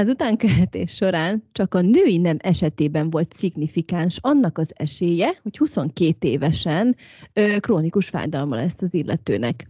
Az 0.00 0.08
utánkövetés 0.08 0.94
során 0.94 1.48
csak 1.52 1.74
a 1.74 1.80
női 1.80 2.18
nem 2.18 2.36
esetében 2.38 3.10
volt 3.10 3.32
szignifikáns 3.32 4.18
annak 4.20 4.58
az 4.58 4.70
esélye, 4.74 5.38
hogy 5.42 5.58
22 5.58 6.28
évesen 6.28 6.96
ö, 7.32 7.56
krónikus 7.58 8.08
fájdalma 8.08 8.54
lesz 8.54 8.82
az 8.82 8.94
illetőnek. 8.94 9.68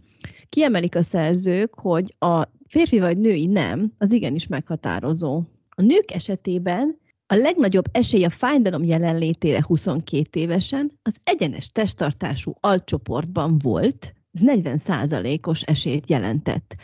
Kiemelik 0.49 0.97
a 0.97 1.03
szerzők, 1.03 1.75
hogy 1.75 2.15
a 2.19 2.43
férfi 2.69 2.99
vagy 2.99 3.19
női 3.19 3.47
nem, 3.47 3.93
az 3.99 4.13
igenis 4.13 4.47
meghatározó. 4.47 5.43
A 5.69 5.83
nők 5.83 6.11
esetében 6.11 6.99
a 7.27 7.35
legnagyobb 7.35 7.87
esély 7.93 8.25
a 8.25 8.31
fájdalom 8.31 8.85
jelenlétére 8.85 9.65
22 9.67 10.41
évesen 10.41 10.99
az 11.03 11.17
egyenes 11.25 11.69
testtartású 11.69 12.55
alcsoportban 12.61 13.59
volt, 13.63 14.15
ez 14.33 14.41
40 14.41 15.41
os 15.43 15.63
esélyt 15.63 16.11
jelentett. 16.11 16.77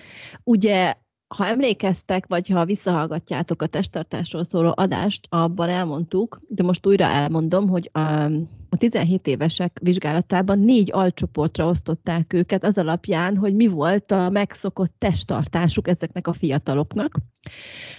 Ugye 0.42 0.94
ha 1.28 1.47
emlékeztek, 1.47 2.26
vagy 2.26 2.49
ha 2.49 2.64
visszahallgatjátok 2.64 3.62
a 3.62 3.66
testtartásról 3.66 4.45
szóló 4.45 4.73
adást, 4.76 5.26
abban 5.30 5.68
elmondtuk, 5.68 6.40
de 6.49 6.62
most 6.62 6.87
újra 6.87 7.04
elmondom, 7.04 7.68
hogy 7.68 7.90
a, 7.92 8.25
a 8.68 8.76
17 8.78 9.26
évesek 9.26 9.78
vizsgálatában 9.83 10.59
négy 10.59 10.90
alcsoportra 10.92 11.66
osztották 11.66 12.33
őket 12.33 12.64
az 12.64 12.78
alapján, 12.78 13.37
hogy 13.37 13.54
mi 13.54 13.66
volt 13.66 14.11
a 14.12 14.30
megszokott 14.30 14.95
testtartásuk 14.99 15.88
ezeknek 15.88 16.26
a 16.26 16.33
fiataloknak. 16.33 17.16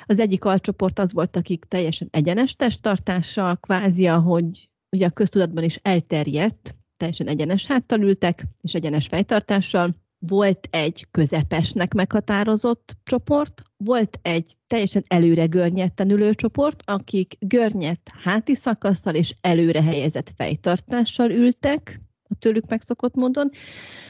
Az 0.06 0.20
egyik 0.20 0.46
alcsoport 0.46 1.00
az 1.00 1.14
volt, 1.14 1.36
akik 1.36 1.66
teljesen 1.68 2.08
egyenes 2.12 2.56
testtartással, 2.56 3.58
kvázi, 3.58 4.06
hogy 4.06 4.70
ugye 4.90 5.06
a 5.06 5.10
köztudatban 5.10 5.64
is 5.64 5.80
elterjedt, 5.82 6.76
teljesen 6.98 7.28
egyenes 7.28 7.66
háttal 7.66 8.02
ültek, 8.02 8.46
és 8.62 8.74
egyenes 8.74 9.08
fejtartással, 9.08 9.96
volt 10.20 10.68
egy 10.72 11.08
közepesnek 11.12 11.94
meghatározott 11.94 12.98
csoport, 13.04 13.62
volt 13.78 14.20
egy 14.22 14.54
teljesen 14.68 15.04
előre 15.08 15.46
görnyetten 15.46 16.10
ülő 16.10 16.34
csoport, 16.34 16.84
akik 16.86 17.36
görnyett 17.40 18.10
háti 18.24 18.56
szakaszsal 18.56 19.16
és 19.16 19.36
előre 19.42 19.84
helyezett 19.84 20.34
fejtartással 20.36 21.32
ültek, 21.32 22.02
a 22.30 22.36
tőlük 22.40 22.70
megszokott 22.70 23.16
módon. 23.16 23.50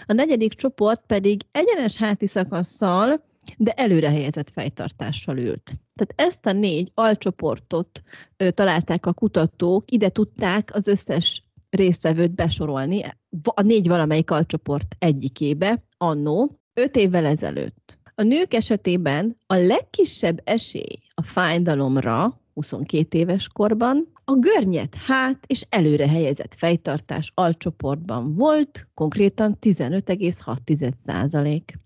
A 0.06 0.14
negyedik 0.14 0.54
csoport 0.54 1.04
pedig 1.06 1.42
egyenes 1.52 1.98
háti 1.98 2.28
szakaszsal, 2.28 3.26
de 3.58 3.72
előre 3.72 4.10
helyezett 4.10 4.50
fejtartással 4.50 5.38
ült. 5.38 5.76
Tehát 5.94 6.30
ezt 6.32 6.46
a 6.46 6.52
négy 6.52 6.92
alcsoportot 6.94 8.04
ö, 8.38 8.52
találták 8.52 9.06
a 9.06 9.14
kutatók, 9.14 9.92
ide 9.92 10.10
tudták 10.10 10.70
az 10.74 10.88
összes 10.88 11.44
résztvevőt 11.70 12.36
besorolni 12.36 13.04
a 13.44 13.62
négy 13.62 13.88
valamelyik 13.88 14.32
alcsoport 14.32 14.96
egyikébe, 15.00 15.84
annó, 15.98 16.60
öt 16.74 16.96
évvel 16.96 17.26
ezelőtt. 17.26 18.00
A 18.16 18.24
nők 18.24 18.54
esetében 18.54 19.38
a 19.46 19.56
legkisebb 19.56 20.42
esély 20.44 21.00
a 21.14 21.22
fájdalomra 21.22 22.42
22 22.54 23.18
éves 23.18 23.48
korban 23.48 24.12
a 24.26 24.34
görnyet 24.34 24.96
hát 24.96 25.40
és 25.48 25.66
előre 25.70 26.08
helyezett 26.08 26.54
fejtartás 26.54 27.32
alcsoportban 27.34 28.36
volt, 28.36 28.88
konkrétan 28.94 29.58
15,6 29.62 30.94
százalék. 30.98 31.80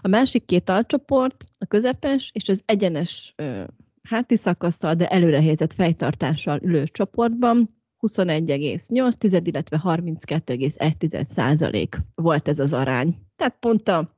A 0.00 0.08
másik 0.08 0.44
két 0.44 0.68
alcsoport, 0.68 1.44
a 1.58 1.66
közepes 1.66 2.30
és 2.34 2.48
az 2.48 2.62
egyenes 2.64 3.32
ö, 3.36 3.64
háti 4.02 4.36
szakaszsal, 4.36 4.94
de 4.94 5.06
előre 5.06 5.40
helyezett 5.40 5.72
fejtartással 5.72 6.58
ülő 6.62 6.86
csoportban 6.86 7.73
21,8, 8.06 9.40
illetve 9.44 9.80
32,1 9.84 11.24
százalék 11.24 11.96
volt 12.14 12.48
ez 12.48 12.58
az 12.58 12.72
arány. 12.72 13.18
Tehát 13.36 13.56
pont 13.60 13.88
a 13.88 14.08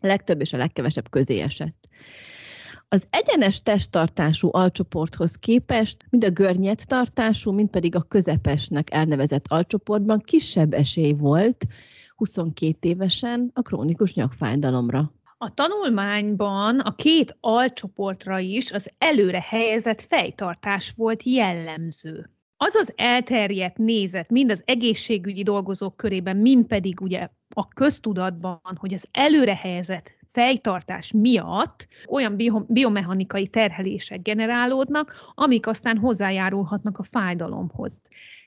legtöbb 0.00 0.40
és 0.40 0.52
a 0.52 0.56
legkevesebb 0.56 1.08
közé 1.10 1.40
esett. 1.40 1.88
Az 2.88 3.06
egyenes 3.10 3.62
testtartású 3.62 4.48
alcsoporthoz 4.52 5.34
képest 5.34 6.06
mind 6.10 6.24
a 6.24 6.30
görnyet 6.30 6.86
tartású, 6.86 7.52
mind 7.52 7.70
pedig 7.70 7.96
a 7.96 8.02
közepesnek 8.02 8.92
elnevezett 8.92 9.44
alcsoportban 9.48 10.18
kisebb 10.18 10.72
esély 10.72 11.12
volt 11.12 11.66
22 12.16 12.88
évesen 12.88 13.50
a 13.54 13.62
krónikus 13.62 14.14
nyakfájdalomra. 14.14 15.12
A 15.38 15.54
tanulmányban 15.54 16.78
a 16.78 16.94
két 16.94 17.36
alcsoportra 17.40 18.38
is 18.38 18.72
az 18.72 18.90
előre 18.98 19.44
helyezett 19.48 20.00
fejtartás 20.00 20.92
volt 20.96 21.22
jellemző 21.22 22.30
az 22.64 22.74
az 22.74 22.92
elterjedt 22.96 23.78
nézet, 23.78 24.30
mind 24.30 24.50
az 24.50 24.62
egészségügyi 24.64 25.42
dolgozók 25.42 25.96
körében, 25.96 26.36
mind 26.36 26.66
pedig 26.66 27.00
ugye 27.00 27.28
a 27.54 27.68
köztudatban, 27.68 28.60
hogy 28.74 28.94
az 28.94 29.06
előre 29.10 29.60
fejtartás 30.30 31.12
miatt 31.12 31.86
olyan 32.08 32.36
biomechanikai 32.68 33.46
terhelések 33.46 34.22
generálódnak, 34.22 35.32
amik 35.34 35.66
aztán 35.66 35.98
hozzájárulhatnak 35.98 36.98
a 36.98 37.02
fájdalomhoz. 37.02 38.00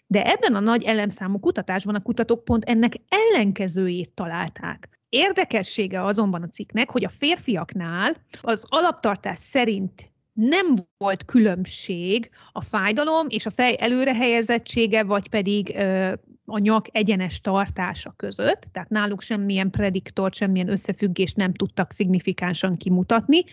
De 0.08 0.26
ebben 0.26 0.56
a 0.56 0.60
nagy 0.60 0.84
elemszámú 0.84 1.40
kutatásban 1.40 1.96
a 1.96 2.02
kutatók 2.02 2.44
pont 2.44 2.64
ennek 2.64 2.94
ellenkezőjét 3.10 4.10
találták. 4.10 4.90
Érdekessége 5.10 6.06
azonban 6.06 6.42
a 6.42 6.48
cikknek, 6.48 6.90
hogy 6.90 7.06
a 7.06 7.10
férfiaknál 7.10 8.16
az 8.42 8.66
alaptartás 8.68 9.38
szerint 9.38 10.13
nem 10.34 10.76
volt 10.98 11.26
különbség 11.26 12.30
a 12.52 12.62
fájdalom 12.62 13.26
és 13.30 13.46
a 13.46 13.50
fej 13.50 13.76
előre 13.80 14.16
helyezettsége, 14.16 15.04
vagy 15.04 15.30
pedig 15.30 15.76
ö, 15.76 16.14
a 16.46 16.60
nyak 16.60 16.88
egyenes 16.92 17.42
tartása 17.42 18.14
között, 18.18 18.68
tehát 18.72 18.90
náluk 18.90 19.22
semmilyen 19.22 19.70
prediktor, 19.70 20.32
semmilyen 20.34 20.70
összefüggést 20.70 21.36
nem 21.36 21.54
tudtak 21.54 21.92
szignifikánsan 21.92 22.78
kimutatni. 22.78 23.44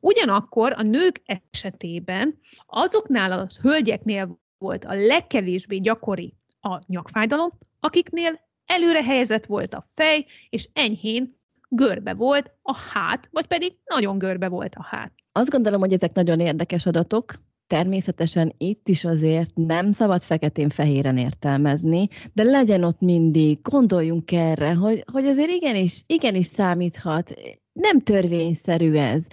Ugyanakkor 0.00 0.74
a 0.76 0.82
nők 0.82 1.22
esetében 1.24 2.38
azoknál 2.66 3.32
a 3.32 3.46
hölgyeknél 3.60 4.40
volt 4.58 4.84
a 4.84 4.94
legkevésbé 4.94 5.76
gyakori 5.76 6.34
a 6.60 6.80
nyakfájdalom, 6.86 7.50
akiknél 7.80 8.40
előre 8.66 9.04
helyezett 9.04 9.46
volt 9.46 9.74
a 9.74 9.84
fej, 9.86 10.26
és 10.50 10.68
enyhén 10.72 11.40
görbe 11.68 12.14
volt 12.14 12.50
a 12.62 12.76
hát, 12.76 13.28
vagy 13.30 13.46
pedig 13.46 13.76
nagyon 13.84 14.18
görbe 14.18 14.48
volt 14.48 14.74
a 14.74 14.82
hát. 14.82 15.21
Azt 15.32 15.50
gondolom, 15.50 15.80
hogy 15.80 15.92
ezek 15.92 16.14
nagyon 16.14 16.40
érdekes 16.40 16.86
adatok, 16.86 17.34
természetesen 17.66 18.54
itt 18.58 18.88
is 18.88 19.04
azért 19.04 19.50
nem 19.54 19.92
szabad 19.92 20.22
feketén-fehéren 20.22 21.16
értelmezni, 21.16 22.08
de 22.32 22.42
legyen 22.42 22.82
ott 22.82 23.00
mindig, 23.00 23.58
gondoljunk 23.62 24.32
erre, 24.32 24.74
hogy, 24.74 25.04
hogy 25.12 25.24
azért 25.24 25.50
igenis, 25.50 26.02
igenis 26.06 26.46
számíthat 26.46 27.34
nem 27.72 28.00
törvényszerű 28.00 28.92
ez. 28.94 29.26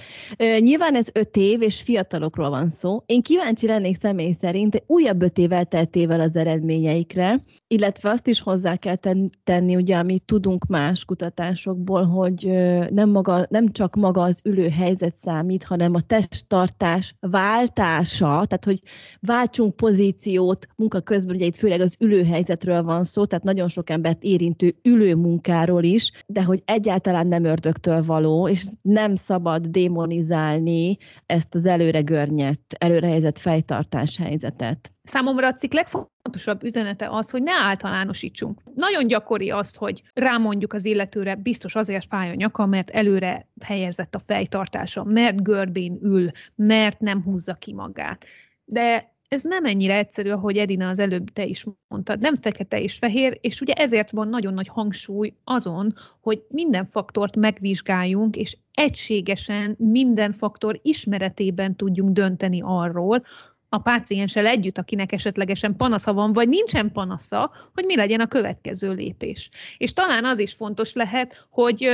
Nyilván 0.59 0.95
ez 0.95 1.07
öt 1.13 1.35
év, 1.37 1.61
és 1.61 1.81
fiatalokról 1.81 2.49
van 2.49 2.69
szó. 2.69 3.03
Én 3.05 3.21
kíváncsi 3.21 3.67
lennék 3.67 3.99
személy 3.99 4.35
szerint 4.41 4.83
újabb 4.87 5.21
öt 5.21 5.37
év 5.37 5.51
elteltével 5.51 6.19
az 6.19 6.35
eredményeikre, 6.35 7.43
illetve 7.71 8.09
azt 8.09 8.27
is 8.27 8.41
hozzá 8.41 8.75
kell 8.75 8.97
tenni, 9.43 9.75
ugye, 9.75 9.97
amit 9.97 10.23
tudunk 10.23 10.65
más 10.65 11.05
kutatásokból, 11.05 12.05
hogy 12.05 12.45
nem, 12.89 13.09
maga, 13.09 13.45
nem 13.49 13.71
csak 13.71 13.95
maga 13.95 14.21
az 14.21 14.39
ülő 14.43 14.69
helyzet 14.69 15.15
számít, 15.15 15.63
hanem 15.63 15.93
a 15.93 16.01
testtartás 16.01 17.15
váltása, 17.19 18.25
tehát 18.25 18.65
hogy 18.65 18.81
váltsunk 19.19 19.75
pozíciót 19.75 20.67
munka 20.75 21.01
közben, 21.01 21.35
ugye 21.35 21.45
itt 21.45 21.55
főleg 21.55 21.81
az 21.81 21.95
ülő 21.99 22.23
helyzetről 22.23 22.83
van 22.83 23.03
szó, 23.03 23.25
tehát 23.25 23.45
nagyon 23.45 23.67
sok 23.67 23.89
embert 23.89 24.23
érintő 24.23 24.75
ülő 24.83 25.15
munkáról 25.15 25.83
is, 25.83 26.11
de 26.25 26.43
hogy 26.43 26.61
egyáltalán 26.65 27.27
nem 27.27 27.43
ördögtől 27.43 28.01
való 28.01 28.47
és 28.47 28.65
nem 28.81 29.15
szabad 29.15 29.65
démonizálni 29.65 30.97
ezt 31.25 31.55
az 31.55 31.65
előre 31.65 32.01
görnyett, 32.01 32.75
előre 32.77 33.07
helyezett 33.07 33.37
fejtartás 33.37 34.17
helyzetet. 34.17 34.93
Számomra 35.09 35.47
a 35.47 35.53
cikk 35.53 35.73
legfontosabb 35.73 36.63
üzenete 36.63 37.09
az, 37.09 37.29
hogy 37.29 37.43
ne 37.43 37.51
általánosítsunk. 37.51 38.61
Nagyon 38.75 39.07
gyakori 39.07 39.51
az, 39.51 39.75
hogy 39.75 40.03
rámondjuk 40.13 40.73
az 40.73 40.85
illetőre, 40.85 41.35
biztos 41.35 41.75
azért 41.75 42.05
fáj 42.05 42.29
a 42.29 42.33
nyaka, 42.33 42.65
mert 42.65 42.89
előre 42.89 43.47
helyezett 43.61 44.15
a 44.15 44.19
fejtartása, 44.19 45.03
mert 45.03 45.43
görbén 45.43 45.99
ül, 46.01 46.31
mert 46.55 46.99
nem 46.99 47.23
húzza 47.23 47.53
ki 47.53 47.73
magát. 47.73 48.25
De 48.65 49.13
ez 49.27 49.43
nem 49.43 49.65
ennyire 49.65 49.95
egyszerű, 49.95 50.29
ahogy 50.29 50.57
Edina 50.57 50.89
az 50.89 50.99
előbb 50.99 51.29
te 51.29 51.45
is 51.45 51.65
mondtad, 51.87 52.19
nem 52.19 52.35
fekete 52.35 52.81
és 52.81 52.97
fehér, 52.97 53.37
és 53.41 53.61
ugye 53.61 53.73
ezért 53.73 54.11
van 54.11 54.27
nagyon 54.27 54.53
nagy 54.53 54.67
hangsúly 54.67 55.33
azon, 55.43 55.95
hogy 56.19 56.43
minden 56.47 56.85
faktort 56.85 57.35
megvizsgáljunk, 57.35 58.35
és 58.35 58.57
egységesen 58.73 59.75
minden 59.77 60.31
faktor 60.31 60.79
ismeretében 60.81 61.75
tudjunk 61.75 62.11
dönteni 62.11 62.61
arról, 62.63 63.23
a 63.69 63.77
pácienssel 63.77 64.45
együtt, 64.45 64.77
akinek 64.77 65.11
esetlegesen 65.11 65.75
panasza 65.75 66.13
van, 66.13 66.33
vagy 66.33 66.49
nincsen 66.49 66.91
panasza, 66.91 67.51
hogy 67.73 67.85
mi 67.85 67.95
legyen 67.95 68.19
a 68.19 68.27
következő 68.27 68.93
lépés. 68.93 69.49
És 69.77 69.93
talán 69.93 70.25
az 70.25 70.39
is 70.39 70.53
fontos 70.53 70.93
lehet, 70.93 71.47
hogy 71.49 71.89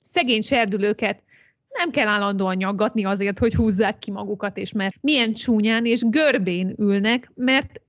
szegény 0.00 0.42
serdülőket 0.42 1.22
nem 1.68 1.90
kell 1.90 2.06
állandóan 2.06 2.56
nyaggatni 2.56 3.04
azért, 3.04 3.38
hogy 3.38 3.54
húzzák 3.54 3.98
ki 3.98 4.10
magukat, 4.10 4.56
és 4.56 4.72
mert 4.72 4.96
milyen 5.00 5.32
csúnyán 5.32 5.84
és 5.84 6.02
görbén 6.06 6.74
ülnek, 6.78 7.30
mert 7.34 7.80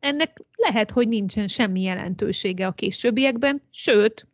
ennek 0.00 0.42
lehet, 0.56 0.90
hogy 0.90 1.08
nincsen 1.08 1.48
semmi 1.48 1.82
jelentősége 1.82 2.66
a 2.66 2.72
későbbiekben, 2.72 3.62
sőt, 3.70 4.26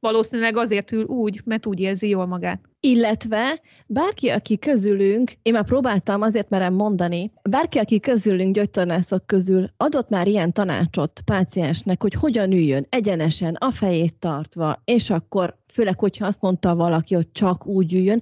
valószínűleg 0.00 0.56
azért 0.56 0.92
ül 0.92 1.04
úgy, 1.04 1.40
mert 1.44 1.66
úgy 1.66 1.80
érzi 1.80 2.08
jól 2.08 2.26
magát. 2.26 2.60
Illetve 2.80 3.60
bárki, 3.86 4.28
aki 4.28 4.58
közülünk, 4.58 5.32
én 5.42 5.52
már 5.52 5.64
próbáltam 5.64 6.22
azért 6.22 6.48
merem 6.48 6.74
mondani, 6.74 7.32
bárki, 7.42 7.78
aki 7.78 8.00
közülünk 8.00 8.54
gyógytornászok 8.54 9.26
közül 9.26 9.70
adott 9.76 10.08
már 10.08 10.26
ilyen 10.26 10.52
tanácsot 10.52 11.20
páciensnek, 11.24 12.02
hogy 12.02 12.14
hogyan 12.14 12.52
üljön 12.52 12.86
egyenesen, 12.88 13.54
a 13.54 13.70
fejét 13.70 14.14
tartva, 14.14 14.82
és 14.84 15.10
akkor 15.10 15.56
főleg, 15.72 15.98
hogyha 15.98 16.26
azt 16.26 16.40
mondta 16.40 16.74
valaki, 16.74 17.14
hogy 17.14 17.32
csak 17.32 17.66
úgy 17.66 17.94
üljön, 17.94 18.20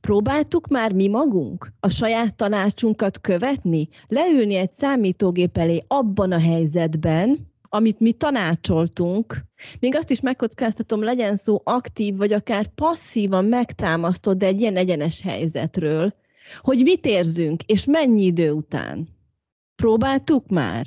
próbáltuk 0.00 0.68
már 0.68 0.92
mi 0.92 1.08
magunk 1.08 1.72
a 1.80 1.88
saját 1.88 2.34
tanácsunkat 2.34 3.20
követni, 3.20 3.88
leülni 4.06 4.54
egy 4.54 4.72
számítógép 4.72 5.56
elé 5.56 5.84
abban 5.86 6.32
a 6.32 6.40
helyzetben, 6.40 7.48
amit 7.68 8.00
mi 8.00 8.12
tanácsoltunk, 8.12 9.44
még 9.80 9.96
azt 9.96 10.10
is 10.10 10.20
megkockáztatom, 10.20 11.02
legyen 11.02 11.36
szó 11.36 11.60
aktív, 11.64 12.16
vagy 12.16 12.32
akár 12.32 12.66
passzívan 12.66 13.44
megtámasztott, 13.44 14.38
de 14.38 14.46
egy 14.46 14.60
ilyen 14.60 14.76
egyenes 14.76 15.22
helyzetről, 15.22 16.14
hogy 16.60 16.80
mit 16.82 17.06
érzünk, 17.06 17.62
és 17.62 17.84
mennyi 17.84 18.24
idő 18.24 18.50
után. 18.50 19.08
Próbáltuk 19.74 20.48
már? 20.48 20.86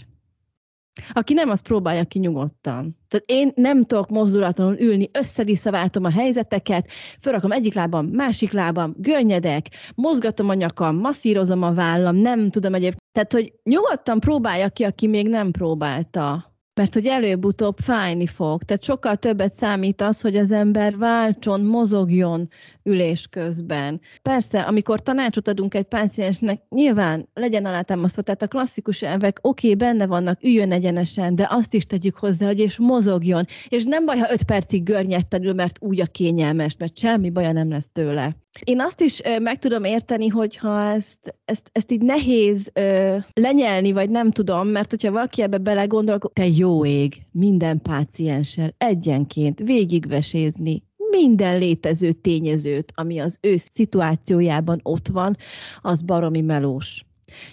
Aki 1.13 1.33
nem, 1.33 1.49
az 1.49 1.61
próbálja 1.61 2.03
ki 2.03 2.19
nyugodtan. 2.19 2.95
Tehát 3.07 3.25
én 3.25 3.51
nem 3.55 3.81
tudok 3.81 4.09
mozdulatlanul 4.09 4.77
ülni, 4.79 5.09
össze-vissza 5.13 5.71
váltom 5.71 6.03
a 6.03 6.11
helyzeteket, 6.11 6.87
felrakom 7.19 7.51
egyik 7.51 7.73
lábam, 7.73 8.05
másik 8.05 8.51
lábam, 8.51 8.93
görnyedek, 8.97 9.69
mozgatom 9.95 10.49
a 10.49 10.53
nyakam, 10.53 10.95
masszírozom 10.95 11.61
a 11.61 11.73
vállam, 11.73 12.15
nem 12.15 12.49
tudom 12.49 12.73
egyébként. 12.73 13.03
Tehát, 13.11 13.33
hogy 13.33 13.53
nyugodtan 13.63 14.19
próbálja 14.19 14.69
ki, 14.69 14.83
aki 14.83 15.07
még 15.07 15.27
nem 15.27 15.51
próbálta 15.51 16.50
mert 16.73 16.93
hogy 16.93 17.07
előbb-utóbb 17.07 17.77
fájni 17.77 18.27
fog. 18.27 18.63
Tehát 18.63 18.83
sokkal 18.83 19.15
többet 19.15 19.53
számít 19.53 20.01
az, 20.01 20.21
hogy 20.21 20.37
az 20.37 20.51
ember 20.51 20.97
váltson, 20.97 21.61
mozogjon 21.61 22.49
ülés 22.83 23.27
közben. 23.27 24.01
Persze, 24.21 24.61
amikor 24.61 25.01
tanácsot 25.01 25.47
adunk 25.47 25.73
egy 25.73 25.85
páciensnek, 25.85 26.61
nyilván 26.69 27.29
legyen 27.33 27.65
alátámasztva, 27.65 28.21
tehát 28.21 28.41
a 28.41 28.47
klasszikus 28.47 29.01
elvek 29.01 29.39
oké, 29.41 29.73
okay, 29.73 29.87
benne 29.87 30.05
vannak, 30.05 30.43
üljön 30.43 30.71
egyenesen, 30.71 31.35
de 31.35 31.47
azt 31.49 31.73
is 31.73 31.85
tegyük 31.85 32.15
hozzá, 32.15 32.45
hogy 32.45 32.59
és 32.59 32.77
mozogjon. 32.77 33.45
És 33.67 33.83
nem 33.83 34.05
baj, 34.05 34.17
ha 34.17 34.31
öt 34.31 34.43
percig 34.43 34.83
görnyedten 34.83 35.55
mert 35.55 35.77
úgy 35.81 36.01
a 36.01 36.05
kényelmes, 36.05 36.75
mert 36.77 36.97
semmi 36.97 37.29
baja 37.29 37.51
nem 37.51 37.69
lesz 37.69 37.89
tőle. 37.93 38.35
Én 38.63 38.79
azt 38.79 39.01
is 39.01 39.21
meg 39.41 39.59
tudom 39.59 39.83
érteni, 39.83 40.27
hogyha 40.27 40.83
ezt, 40.83 41.35
ezt, 41.45 41.69
ezt 41.71 41.91
így 41.91 42.01
nehéz 42.01 42.69
ö, 42.73 43.17
lenyelni, 43.33 43.91
vagy 43.91 44.09
nem 44.09 44.31
tudom, 44.31 44.67
mert 44.67 44.89
hogyha 44.89 45.11
valaki 45.11 45.41
ebbe 45.41 45.57
belegondol, 45.57 46.15
akkor 46.15 46.31
te 46.33 46.47
jó 46.47 46.85
ég, 46.85 47.21
minden 47.31 47.81
pácienssel 47.81 48.73
egyenként 48.77 49.59
végigvesézni, 49.59 50.83
minden 51.09 51.57
létező 51.57 52.11
tényezőt, 52.11 52.91
ami 52.95 53.19
az 53.19 53.37
ő 53.41 53.57
szituációjában 53.57 54.79
ott 54.83 55.07
van, 55.07 55.37
az 55.81 56.01
baromi 56.01 56.41
melós 56.41 57.05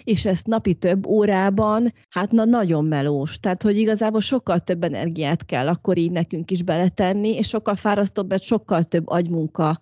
és 0.03 0.25
ezt 0.25 0.47
napi 0.47 0.73
több 0.73 1.05
órában, 1.05 1.93
hát 2.09 2.31
na 2.31 2.45
nagyon 2.45 2.85
melós. 2.85 3.39
Tehát, 3.39 3.63
hogy 3.63 3.77
igazából 3.77 4.21
sokkal 4.21 4.59
több 4.59 4.83
energiát 4.83 5.45
kell 5.45 5.67
akkor 5.67 5.97
így 5.97 6.11
nekünk 6.11 6.51
is 6.51 6.63
beletenni, 6.63 7.29
és 7.29 7.47
sokkal 7.47 7.75
fárasztóbb, 7.75 8.29
mert 8.29 8.43
sokkal 8.43 8.83
több 8.83 9.07
agymunka 9.07 9.79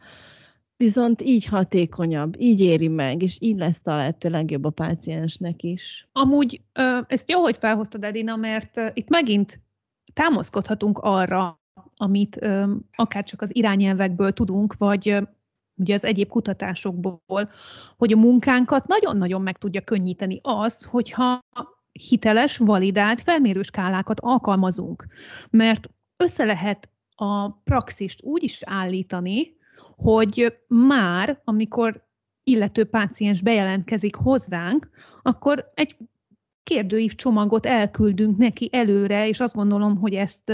viszont 0.78 1.22
így 1.22 1.46
hatékonyabb, 1.46 2.36
így 2.40 2.62
éri 2.62 2.88
meg, 2.88 3.22
és 3.22 3.38
így 3.42 3.58
lesz 3.58 3.82
a 3.84 3.96
lehető 3.96 4.30
legjobb 4.30 4.66
a 4.66 4.70
páciensnek 4.70 5.64
is. 5.64 6.08
Amúgy 6.12 6.62
ezt 7.08 7.30
jó, 7.30 7.42
hogy 7.42 7.58
felhoztad, 7.58 8.04
Edina, 8.04 8.36
mert 8.36 8.82
itt 8.94 9.10
megint 9.10 9.62
támaszkodhatunk 10.14 10.98
arra, 10.98 11.62
amit 11.96 12.40
akár 12.96 13.24
csak 13.24 13.42
az 13.42 13.56
irányelvekből 13.56 14.34
tudunk, 14.34 14.76
vagy 14.78 15.18
ugye 15.76 15.94
az 15.94 16.04
egyéb 16.04 16.28
kutatásokból, 16.28 17.52
hogy 17.98 18.14
a 18.14 18.18
munkánkat 18.18 18.88
nagyon-nagyon 18.88 19.42
meg 19.42 19.58
tudja 19.58 19.82
könnyíteni 19.82 20.40
az, 20.44 20.84
hogyha 20.84 21.40
hiteles, 21.92 22.58
validált 22.58 23.22
felmérőskálákat 23.22 24.20
alkalmazunk. 24.20 25.08
Mert 25.50 25.90
össze 26.24 26.44
lehet 26.44 26.90
a 27.16 27.50
praxist 27.50 28.24
úgy 28.24 28.44
is 28.44 28.60
állítani, 28.66 29.57
hogy 30.02 30.58
már, 30.68 31.42
amikor 31.44 32.06
illető 32.44 32.86
páciens 32.86 33.42
bejelentkezik 33.42 34.16
hozzánk, 34.16 34.90
akkor 35.22 35.72
egy 35.74 35.98
kérdőív 36.64 37.16
csomagot 37.16 37.66
elküldünk 37.66 38.38
neki 38.38 38.70
előre, 38.72 39.28
és 39.28 39.40
azt 39.40 39.56
gondolom, 39.56 39.98
hogy 39.98 40.14
ezt 40.14 40.54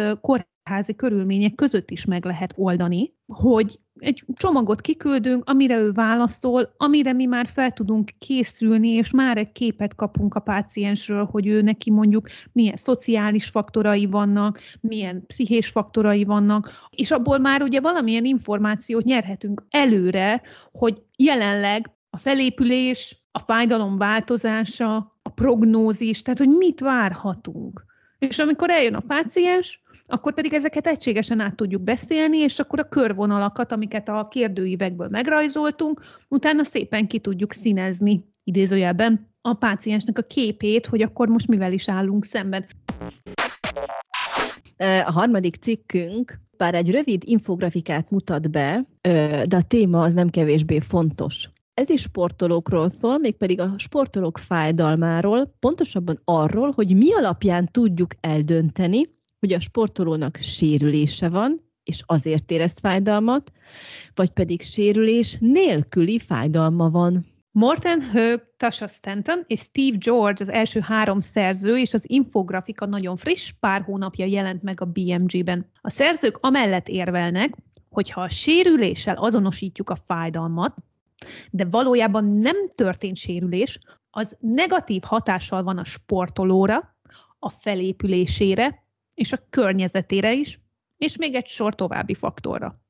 kórházi 0.64 0.96
körülmények 0.96 1.56
között 1.56 1.92
is 1.92 2.06
meg 2.06 2.26
lehet 2.26 2.54
oldani, 2.58 3.14
hogy 3.28 3.80
egy 4.00 4.24
csomagot 4.34 4.82
kiküldünk, 4.82 5.50
amire 5.50 5.78
ő 5.78 5.90
válaszol, 5.92 6.74
amire 6.78 7.14
mi 7.14 7.26
már 7.26 7.48
fel 7.48 7.72
tudunk 7.72 8.10
készülni, 8.18 8.90
és 8.90 9.12
már 9.12 9.38
egy 9.38 9.52
képet 9.52 9.96
kapunk 9.96 10.36
a 10.36 10.40
páciensről, 10.40 11.26
hogy 11.26 11.48
ő 11.48 11.62
neki 11.62 11.92
mondjuk 11.92 12.28
milyen 12.52 12.78
szociális 12.78 13.50
faktorai 13.50 14.06
vannak, 14.06 14.60
milyen 14.82 15.26
pszichés 15.26 15.68
faktorai 15.68 16.24
vannak, 16.24 16.72
és 16.90 17.12
abból 17.12 17.38
már 17.38 17.62
ugye 17.62 17.80
valamilyen 17.80 18.26
információt 18.26 19.04
nyerhetünk 19.04 19.66
előre, 19.70 20.42
hogy 20.72 21.02
jelenleg 21.18 21.92
a 22.10 22.18
felépülés, 22.18 23.26
a 23.32 23.40
fájdalom 23.40 23.98
változása, 23.98 24.96
a 25.22 25.30
prognózis, 25.30 26.22
tehát 26.22 26.40
hogy 26.40 26.50
mit 26.58 26.80
várhatunk. 26.80 27.86
És 28.20 28.40
amikor 28.40 28.70
eljön 28.70 28.94
a 28.94 29.00
páciens, 29.00 29.83
akkor 30.06 30.34
pedig 30.34 30.54
ezeket 30.54 30.88
egységesen 30.88 31.40
át 31.40 31.56
tudjuk 31.56 31.82
beszélni, 31.82 32.38
és 32.38 32.60
akkor 32.60 32.80
a 32.80 32.90
körvonalakat, 32.90 33.72
amiket 33.72 34.10
a 34.10 34.28
kérdőívekből 34.32 35.08
megrajzoltunk, 35.08 36.02
utána 36.28 36.64
szépen 36.64 37.08
ki 37.08 37.20
tudjuk 37.20 37.54
színezni, 37.54 38.26
idézőjelben, 38.44 39.32
a 39.42 39.54
páciensnek 39.54 40.18
a 40.18 40.22
képét, 40.22 40.88
hogy 40.88 41.02
akkor 41.02 41.28
most 41.28 41.48
mivel 41.48 41.74
is 41.74 41.90
állunk 41.90 42.26
szemben. 42.26 42.66
A 44.78 45.12
harmadik 45.12 45.56
cikkünk 45.56 46.42
bár 46.58 46.76
egy 46.76 46.92
rövid 46.92 47.24
infografikát 47.26 48.12
mutat 48.12 48.52
be, 48.52 48.86
de 49.48 49.56
a 49.56 49.62
téma 49.68 50.02
az 50.02 50.14
nem 50.14 50.30
kevésbé 50.30 50.80
fontos. 50.80 51.50
Ez 51.74 51.90
is 51.90 52.02
sportolókról 52.02 52.90
szól, 52.90 53.18
mégpedig 53.18 53.60
a 53.60 53.74
sportolók 53.78 54.38
fájdalmáról, 54.38 55.56
pontosabban 55.60 56.22
arról, 56.24 56.72
hogy 56.72 56.96
mi 56.96 57.14
alapján 57.14 57.70
tudjuk 57.72 58.12
eldönteni, 58.22 59.10
hogy 59.44 59.54
a 59.54 59.60
sportolónak 59.60 60.36
sérülése 60.36 61.30
van, 61.30 61.62
és 61.84 62.02
azért 62.06 62.52
érez 62.52 62.80
fájdalmat, 62.80 63.52
vagy 64.16 64.30
pedig 64.30 64.62
sérülés 64.62 65.38
nélküli 65.40 66.20
fájdalma 66.20 66.90
van. 66.90 67.26
Morten 67.52 68.02
Hög, 68.02 68.44
Tasha 68.58 68.88
Stanton 68.88 69.44
és 69.48 69.60
Steve 69.60 69.98
George 70.00 70.38
az 70.40 70.50
első 70.50 70.80
három 70.80 71.20
szerző, 71.20 71.78
és 71.78 71.94
az 71.94 72.10
infografika 72.10 72.86
nagyon 72.86 73.16
friss, 73.16 73.52
pár 73.60 73.82
hónapja 73.82 74.26
jelent 74.26 74.64
meg 74.64 74.82
a 74.82 74.86
BMG-ben. 74.86 75.70
A 75.82 75.90
szerzők 75.90 76.38
amellett 76.42 76.88
érvelnek, 76.88 77.56
hogy 77.90 78.10
ha 78.10 78.22
a 78.22 78.30
sérüléssel 78.30 79.16
azonosítjuk 79.16 79.90
a 79.90 79.96
fájdalmat, 79.96 80.76
de 81.52 81.66
valójában 81.66 82.26
nem 82.26 82.70
történt 82.76 83.16
sérülés, 83.16 83.80
az 84.10 84.38
negatív 84.40 85.02
hatással 85.06 85.64
van 85.64 85.78
a 85.78 85.84
sportolóra, 85.84 86.96
a 87.40 87.50
felépülésére 87.50 88.83
és 89.14 89.32
a 89.32 89.48
környezetére 89.50 90.34
is, 90.34 90.60
és 90.98 91.18
még 91.18 91.36
egy 91.36 91.48
sor 91.48 91.76
további 91.76 92.14
faktorra. 92.14 92.82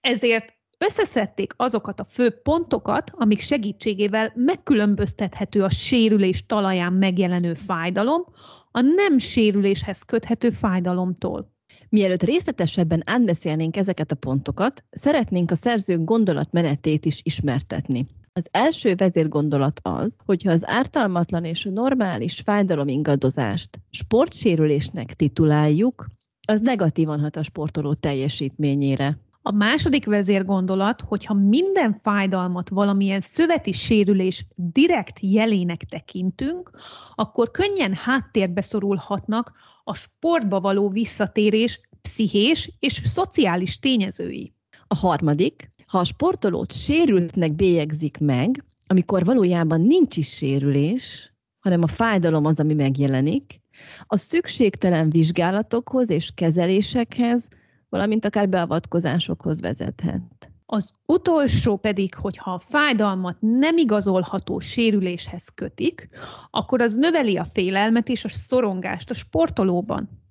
Ezért 0.00 0.54
összeszedték 0.78 1.52
azokat 1.56 2.00
a 2.00 2.04
fő 2.04 2.30
pontokat, 2.30 3.10
amik 3.14 3.40
segítségével 3.40 4.32
megkülönböztethető 4.34 5.62
a 5.62 5.68
sérülés 5.68 6.46
talaján 6.46 6.92
megjelenő 6.92 7.54
fájdalom 7.54 8.24
a 8.70 8.80
nem 8.80 9.18
sérüléshez 9.18 10.02
köthető 10.02 10.50
fájdalomtól. 10.50 11.52
Mielőtt 11.88 12.22
részletesebben 12.22 13.02
átbeszélnénk 13.06 13.76
ezeket 13.76 14.10
a 14.10 14.14
pontokat, 14.14 14.84
szeretnénk 14.90 15.50
a 15.50 15.54
szerzők 15.54 16.04
gondolatmenetét 16.04 17.04
is 17.04 17.20
ismertetni. 17.22 18.06
Az 18.34 18.48
első 18.50 18.94
vezérgondolat 18.94 19.80
az, 19.82 20.16
hogyha 20.24 20.50
az 20.50 20.66
ártalmatlan 20.66 21.44
és 21.44 21.68
normális 21.72 22.40
fájdalomingadozást 22.40 23.80
sportsérülésnek 23.90 25.14
tituláljuk, 25.14 26.06
az 26.48 26.60
negatívan 26.60 27.20
hat 27.20 27.36
a 27.36 27.42
sportoló 27.42 27.94
teljesítményére. 27.94 29.18
A 29.42 29.52
második 29.52 30.04
vezérgondolat, 30.04 31.00
hogyha 31.00 31.34
minden 31.34 31.94
fájdalmat 31.94 32.68
valamilyen 32.68 33.20
szöveti 33.20 33.72
sérülés 33.72 34.46
direkt 34.54 35.18
jelének 35.20 35.84
tekintünk, 35.84 36.70
akkor 37.14 37.50
könnyen 37.50 37.94
háttérbe 37.94 38.62
szorulhatnak 38.62 39.52
a 39.84 39.94
sportba 39.94 40.60
való 40.60 40.88
visszatérés 40.88 41.80
pszichés 42.02 42.72
és 42.78 43.00
szociális 43.04 43.78
tényezői. 43.78 44.54
A 44.86 44.94
harmadik, 44.94 45.71
ha 45.92 45.98
a 45.98 46.04
sportolót 46.04 46.72
sérültnek 46.72 47.52
bélyegzik 47.52 48.18
meg, 48.18 48.64
amikor 48.86 49.24
valójában 49.24 49.80
nincs 49.80 50.16
is 50.16 50.28
sérülés, 50.28 51.34
hanem 51.60 51.82
a 51.82 51.86
fájdalom 51.86 52.44
az, 52.44 52.60
ami 52.60 52.74
megjelenik, 52.74 53.60
a 54.06 54.16
szükségtelen 54.16 55.10
vizsgálatokhoz 55.10 56.10
és 56.10 56.30
kezelésekhez 56.34 57.48
valamint 57.88 58.24
akár 58.24 58.48
beavatkozásokhoz 58.48 59.60
vezethet. 59.60 60.50
Az 60.66 60.90
utolsó 61.06 61.76
pedig, 61.76 62.14
hogyha 62.14 62.52
a 62.52 62.58
fájdalmat 62.58 63.36
nem 63.40 63.76
igazolható 63.76 64.58
sérüléshez 64.58 65.48
kötik, 65.48 66.08
akkor 66.50 66.80
az 66.80 66.94
növeli 66.94 67.36
a 67.36 67.44
félelmet 67.44 68.08
és 68.08 68.24
a 68.24 68.28
szorongást 68.28 69.10
a 69.10 69.14
sportolóban. 69.14 70.21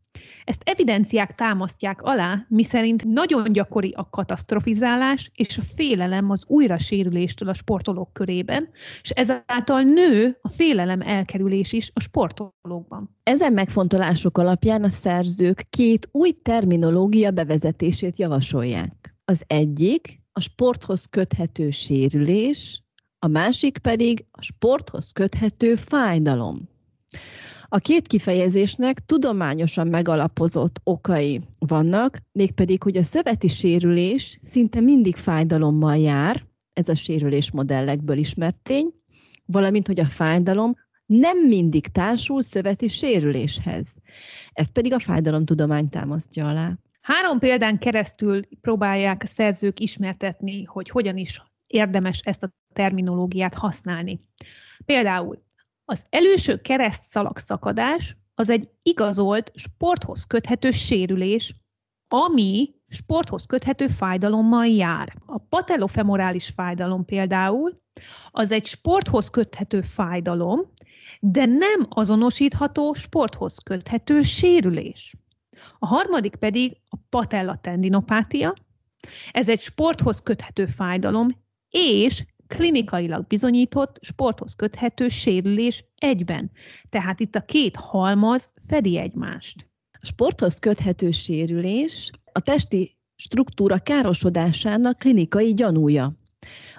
Ezt 0.43 0.61
evidenciák 0.65 1.35
támasztják 1.35 2.01
alá, 2.01 2.45
miszerint 2.49 3.03
nagyon 3.03 3.51
gyakori 3.51 3.93
a 3.95 4.09
katasztrofizálás 4.09 5.31
és 5.35 5.57
a 5.57 5.61
félelem 5.61 6.29
az 6.29 6.43
újrasérüléstől 6.47 7.49
a 7.49 7.53
sportolók 7.53 8.13
körében, 8.13 8.69
és 9.01 9.09
ezáltal 9.09 9.81
nő 9.81 10.37
a 10.41 10.49
félelem 10.49 11.01
elkerülés 11.01 11.73
is 11.73 11.91
a 11.93 11.99
sportolókban. 11.99 13.17
Ezen 13.23 13.53
megfontolások 13.53 14.37
alapján 14.37 14.83
a 14.83 14.89
szerzők 14.89 15.63
két 15.69 16.09
új 16.11 16.31
terminológia 16.41 17.31
bevezetését 17.31 18.17
javasolják. 18.17 19.15
Az 19.25 19.43
egyik 19.47 20.19
a 20.31 20.39
sporthoz 20.39 21.05
köthető 21.09 21.69
sérülés, 21.69 22.83
a 23.19 23.27
másik 23.27 23.77
pedig 23.77 24.25
a 24.31 24.41
sporthoz 24.41 25.11
köthető 25.11 25.75
fájdalom. 25.75 26.69
A 27.73 27.79
két 27.79 28.07
kifejezésnek 28.07 28.99
tudományosan 29.05 29.87
megalapozott 29.87 30.79
okai 30.83 31.41
vannak, 31.59 32.21
mégpedig, 32.31 32.83
hogy 32.83 32.97
a 32.97 33.03
szöveti 33.03 33.47
sérülés 33.47 34.39
szinte 34.41 34.79
mindig 34.79 35.15
fájdalommal 35.15 35.97
jár, 35.97 36.45
ez 36.73 36.89
a 36.89 36.95
sérülés 36.95 37.51
modellekből 37.51 38.17
ismert 38.17 38.55
tény, 38.63 38.93
valamint, 39.45 39.87
hogy 39.87 39.99
a 39.99 40.05
fájdalom 40.05 40.75
nem 41.05 41.47
mindig 41.47 41.87
társul 41.87 42.41
szöveti 42.41 42.87
sérüléshez. 42.87 43.95
Ezt 44.53 44.71
pedig 44.71 44.93
a 44.93 44.99
fájdalomtudomány 44.99 45.89
támasztja 45.89 46.47
alá. 46.47 46.77
Három 47.01 47.39
példán 47.39 47.77
keresztül 47.79 48.41
próbálják 48.61 49.23
a 49.23 49.27
szerzők 49.27 49.79
ismertetni, 49.79 50.63
hogy 50.63 50.89
hogyan 50.89 51.17
is 51.17 51.43
érdemes 51.67 52.19
ezt 52.23 52.43
a 52.43 52.53
terminológiát 52.73 53.53
használni. 53.53 54.21
Például 54.85 55.43
az 55.91 56.05
előső 56.09 56.61
keresztszalag 56.61 57.37
szakadás 57.37 58.17
az 58.35 58.49
egy 58.49 58.69
igazolt 58.83 59.51
sporthoz 59.55 60.23
köthető 60.23 60.71
sérülés, 60.71 61.55
ami 62.07 62.69
sporthoz 62.87 63.45
köthető 63.45 63.87
fájdalommal 63.87 64.67
jár. 64.67 65.13
A 65.25 65.37
patelofemorális 65.37 66.49
fájdalom 66.49 67.05
például 67.05 67.81
az 68.31 68.51
egy 68.51 68.65
sporthoz 68.65 69.29
köthető 69.29 69.81
fájdalom, 69.81 70.59
de 71.19 71.45
nem 71.45 71.87
azonosítható 71.89 72.93
sporthoz 72.93 73.59
köthető 73.59 74.21
sérülés. 74.21 75.15
A 75.79 75.87
harmadik 75.87 76.35
pedig 76.35 76.77
a 76.89 76.97
patella 77.09 77.59
tendinopátia. 77.61 78.53
Ez 79.31 79.49
egy 79.49 79.59
sporthoz 79.59 80.21
köthető 80.21 80.65
fájdalom, 80.65 81.43
és 81.69 82.25
klinikailag 82.55 83.27
bizonyított 83.27 83.97
sporthoz 84.01 84.53
köthető 84.53 85.07
sérülés 85.07 85.85
egyben. 85.97 86.51
Tehát 86.89 87.19
itt 87.19 87.35
a 87.35 87.45
két 87.45 87.75
halmaz 87.75 88.51
fedi 88.67 88.97
egymást. 88.97 89.69
A 89.91 90.05
sporthoz 90.05 90.59
köthető 90.59 91.11
sérülés 91.11 92.11
a 92.31 92.39
testi 92.39 92.97
struktúra 93.15 93.77
károsodásának 93.77 94.97
klinikai 94.97 95.53
gyanúja. 95.53 96.13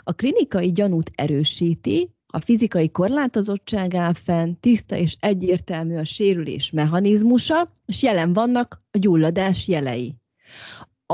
A 0.02 0.12
klinikai 0.12 0.72
gyanút 0.72 1.10
erősíti, 1.14 2.10
a 2.26 2.40
fizikai 2.40 2.90
korlátozottság 2.90 3.94
áll 3.94 4.12
fenn, 4.12 4.54
tiszta 4.60 4.96
és 4.96 5.16
egyértelmű 5.20 5.96
a 5.96 6.04
sérülés 6.04 6.70
mechanizmusa, 6.70 7.72
és 7.86 8.02
jelen 8.02 8.32
vannak 8.32 8.78
a 8.90 8.98
gyulladás 8.98 9.68
jelei 9.68 10.21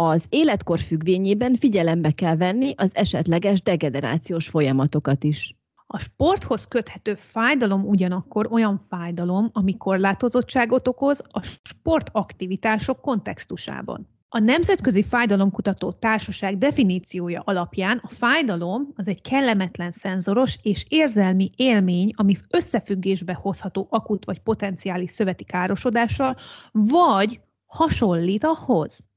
az 0.01 0.25
életkor 0.29 0.79
függvényében 0.79 1.55
figyelembe 1.55 2.11
kell 2.11 2.37
venni 2.37 2.75
az 2.77 2.97
esetleges 2.97 3.63
degenerációs 3.63 4.49
folyamatokat 4.49 5.25
is. 5.25 5.57
A 5.87 5.99
sporthoz 5.99 6.69
köthető 6.69 7.15
fájdalom 7.15 7.85
ugyanakkor 7.85 8.49
olyan 8.51 8.81
fájdalom, 8.89 9.51
ami 9.53 9.77
korlátozottságot 9.77 10.89
okoz 10.89 11.23
a 11.31 11.43
sportaktivitások 11.43 13.01
kontextusában. 13.01 14.09
A 14.29 14.39
Nemzetközi 14.39 15.03
Fájdalomkutató 15.03 15.93
Társaság 15.93 16.59
definíciója 16.59 17.43
alapján 17.45 18.01
a 18.03 18.09
fájdalom 18.09 18.93
az 18.95 19.09
egy 19.09 19.21
kellemetlen 19.21 19.93
szenzoros 19.93 20.59
és 20.63 20.85
érzelmi 20.89 21.51
élmény, 21.57 22.13
ami 22.17 22.37
összefüggésbe 22.51 23.35
hozható 23.35 23.87
akut 23.91 24.25
vagy 24.25 24.39
potenciális 24.39 25.11
szöveti 25.11 25.45
károsodással, 25.45 26.37
vagy 26.73 27.41
hasonlít 27.67 28.45
ahhoz. 28.45 29.08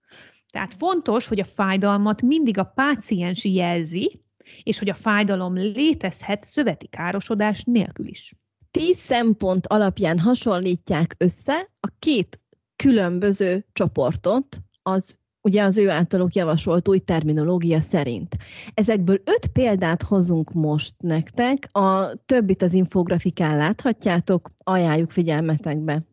Tehát 0.52 0.74
fontos, 0.74 1.28
hogy 1.28 1.40
a 1.40 1.46
fájdalmat 1.46 2.22
mindig 2.22 2.58
a 2.58 2.64
páciens 2.64 3.46
jelzi, 3.46 4.22
és 4.64 4.80
hogy 4.80 4.90
a 4.90 4.94
fájdalom 4.94 5.54
létezhet 5.54 6.44
szöveti 6.44 6.88
károsodás 6.88 7.64
nélkül 7.64 8.08
is. 8.08 8.34
Tíz 8.72 8.98
szempont 8.98 9.68
alapján 9.68 10.20
hasonlítják 10.20 11.16
össze 11.18 11.70
a 11.80 11.88
két 12.00 12.40
különböző 12.76 13.66
csoportot, 13.74 14.62
az 14.84 15.20
ugye 15.42 15.64
az 15.64 15.78
ő 15.78 15.90
általuk 15.90 16.36
javasolt 16.36 16.88
új 16.88 17.00
terminológia 17.00 17.80
szerint. 17.80 18.38
Ezekből 18.74 19.22
öt 19.24 19.48
példát 19.48 20.02
hozunk 20.02 20.54
most 20.54 20.94
nektek, 20.98 21.70
a 21.72 22.16
többit 22.26 22.62
az 22.62 22.74
infografikán 22.74 23.58
láthatjátok, 23.58 24.50
ajánljuk 24.58 25.12
figyelmetekbe. 25.12 26.04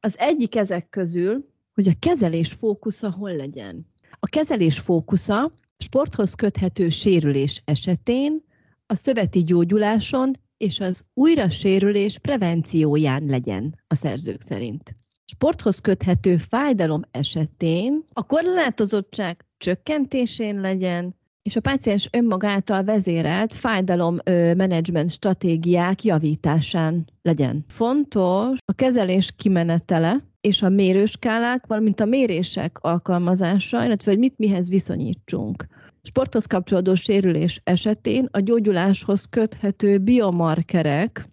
Az 0.00 0.18
egyik 0.18 0.56
ezek 0.56 0.88
közül 0.88 1.51
hogy 1.74 1.88
a 1.88 1.98
kezelés 1.98 2.52
fókusza 2.52 3.10
hol 3.10 3.36
legyen. 3.36 3.86
A 4.20 4.26
kezelés 4.26 4.78
fókusza 4.78 5.58
sporthoz 5.76 6.34
köthető 6.34 6.88
sérülés 6.88 7.62
esetén 7.64 8.44
a 8.86 8.94
szöveti 8.94 9.44
gyógyuláson 9.44 10.32
és 10.56 10.80
az 10.80 11.04
újrasérülés 11.14 12.18
prevencióján 12.18 13.24
legyen 13.24 13.74
a 13.86 13.94
szerzők 13.94 14.40
szerint. 14.40 14.96
Sporthoz 15.24 15.80
köthető 15.80 16.36
fájdalom 16.36 17.02
esetén 17.10 18.04
a 18.12 18.26
korlátozottság 18.26 19.44
csökkentésén 19.56 20.60
legyen, 20.60 21.16
és 21.42 21.56
a 21.56 21.60
páciens 21.60 22.08
önmagától 22.12 22.82
vezérelt 22.82 23.52
fájdalommenedzsment 23.52 25.10
stratégiák 25.10 26.04
javításán 26.04 27.04
legyen. 27.22 27.64
Fontos 27.68 28.58
a 28.64 28.72
kezelés 28.72 29.32
kimenetele, 29.36 30.31
és 30.42 30.62
a 30.62 30.68
mérőskálák, 30.68 31.66
valamint 31.66 32.00
a 32.00 32.04
mérések 32.04 32.78
alkalmazása, 32.80 33.84
illetve 33.84 34.10
hogy 34.10 34.20
mit 34.20 34.38
mihez 34.38 34.68
viszonyítsunk. 34.68 35.66
Sporthoz 36.02 36.46
kapcsolódó 36.46 36.94
sérülés 36.94 37.60
esetén 37.64 38.28
a 38.30 38.40
gyógyuláshoz 38.40 39.24
köthető 39.24 39.98
biomarkerek, 39.98 41.28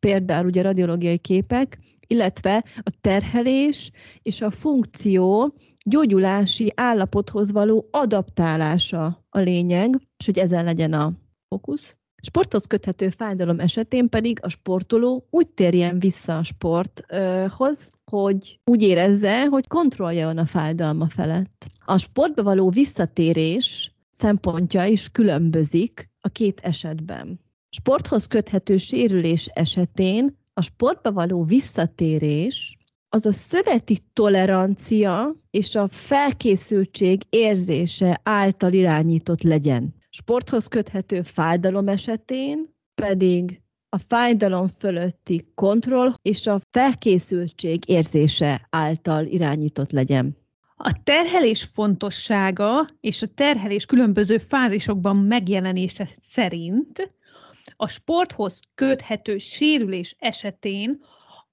például 0.00 0.46
ugye 0.46 0.62
radiológiai 0.62 1.18
képek, 1.18 1.78
illetve 2.06 2.64
a 2.76 2.92
terhelés 3.00 3.90
és 4.22 4.40
a 4.40 4.50
funkció 4.50 5.54
gyógyulási 5.84 6.72
állapothoz 6.76 7.52
való 7.52 7.88
adaptálása 7.90 9.26
a 9.28 9.38
lényeg, 9.38 10.00
és 10.16 10.26
hogy 10.26 10.38
ezen 10.38 10.64
legyen 10.64 10.92
a 10.92 11.12
fókusz. 11.48 11.99
Sporthoz 12.20 12.66
köthető 12.66 13.08
fájdalom 13.08 13.60
esetén 13.60 14.08
pedig 14.08 14.38
a 14.42 14.48
sportoló 14.48 15.26
úgy 15.30 15.48
térjen 15.48 15.98
vissza 15.98 16.38
a 16.38 16.42
sporthoz, 16.42 17.90
hogy 18.04 18.60
úgy 18.64 18.82
érezze, 18.82 19.46
hogy 19.46 19.66
kontrollja 19.66 20.26
van 20.26 20.38
a 20.38 20.46
fájdalma 20.46 21.08
felett. 21.08 21.66
A 21.84 21.98
sportba 21.98 22.42
való 22.42 22.70
visszatérés 22.70 23.94
szempontja 24.10 24.84
is 24.84 25.10
különbözik 25.10 26.10
a 26.20 26.28
két 26.28 26.60
esetben. 26.60 27.40
Sporthoz 27.70 28.26
köthető 28.26 28.76
sérülés 28.76 29.46
esetén 29.46 30.38
a 30.54 30.62
sportba 30.62 31.12
való 31.12 31.44
visszatérés 31.44 32.78
az 33.08 33.26
a 33.26 33.32
szöveti 33.32 33.98
tolerancia 34.12 35.34
és 35.50 35.74
a 35.74 35.88
felkészültség 35.88 37.22
érzése 37.28 38.20
által 38.22 38.72
irányított 38.72 39.42
legyen. 39.42 39.94
Sporthoz 40.10 40.66
köthető 40.66 41.22
fájdalom 41.22 41.88
esetén 41.88 42.74
pedig 42.94 43.60
a 43.88 43.98
fájdalom 43.98 44.68
fölötti 44.68 45.52
kontroll 45.54 46.14
és 46.22 46.46
a 46.46 46.60
felkészültség 46.70 47.88
érzése 47.88 48.66
által 48.70 49.26
irányított 49.26 49.90
legyen. 49.90 50.36
A 50.76 51.02
terhelés 51.02 51.62
fontossága 51.62 52.86
és 53.00 53.22
a 53.22 53.26
terhelés 53.34 53.86
különböző 53.86 54.38
fázisokban 54.38 55.16
megjelenése 55.16 56.08
szerint 56.20 57.14
a 57.76 57.88
sporthoz 57.88 58.60
köthető 58.74 59.38
sérülés 59.38 60.16
esetén 60.18 61.02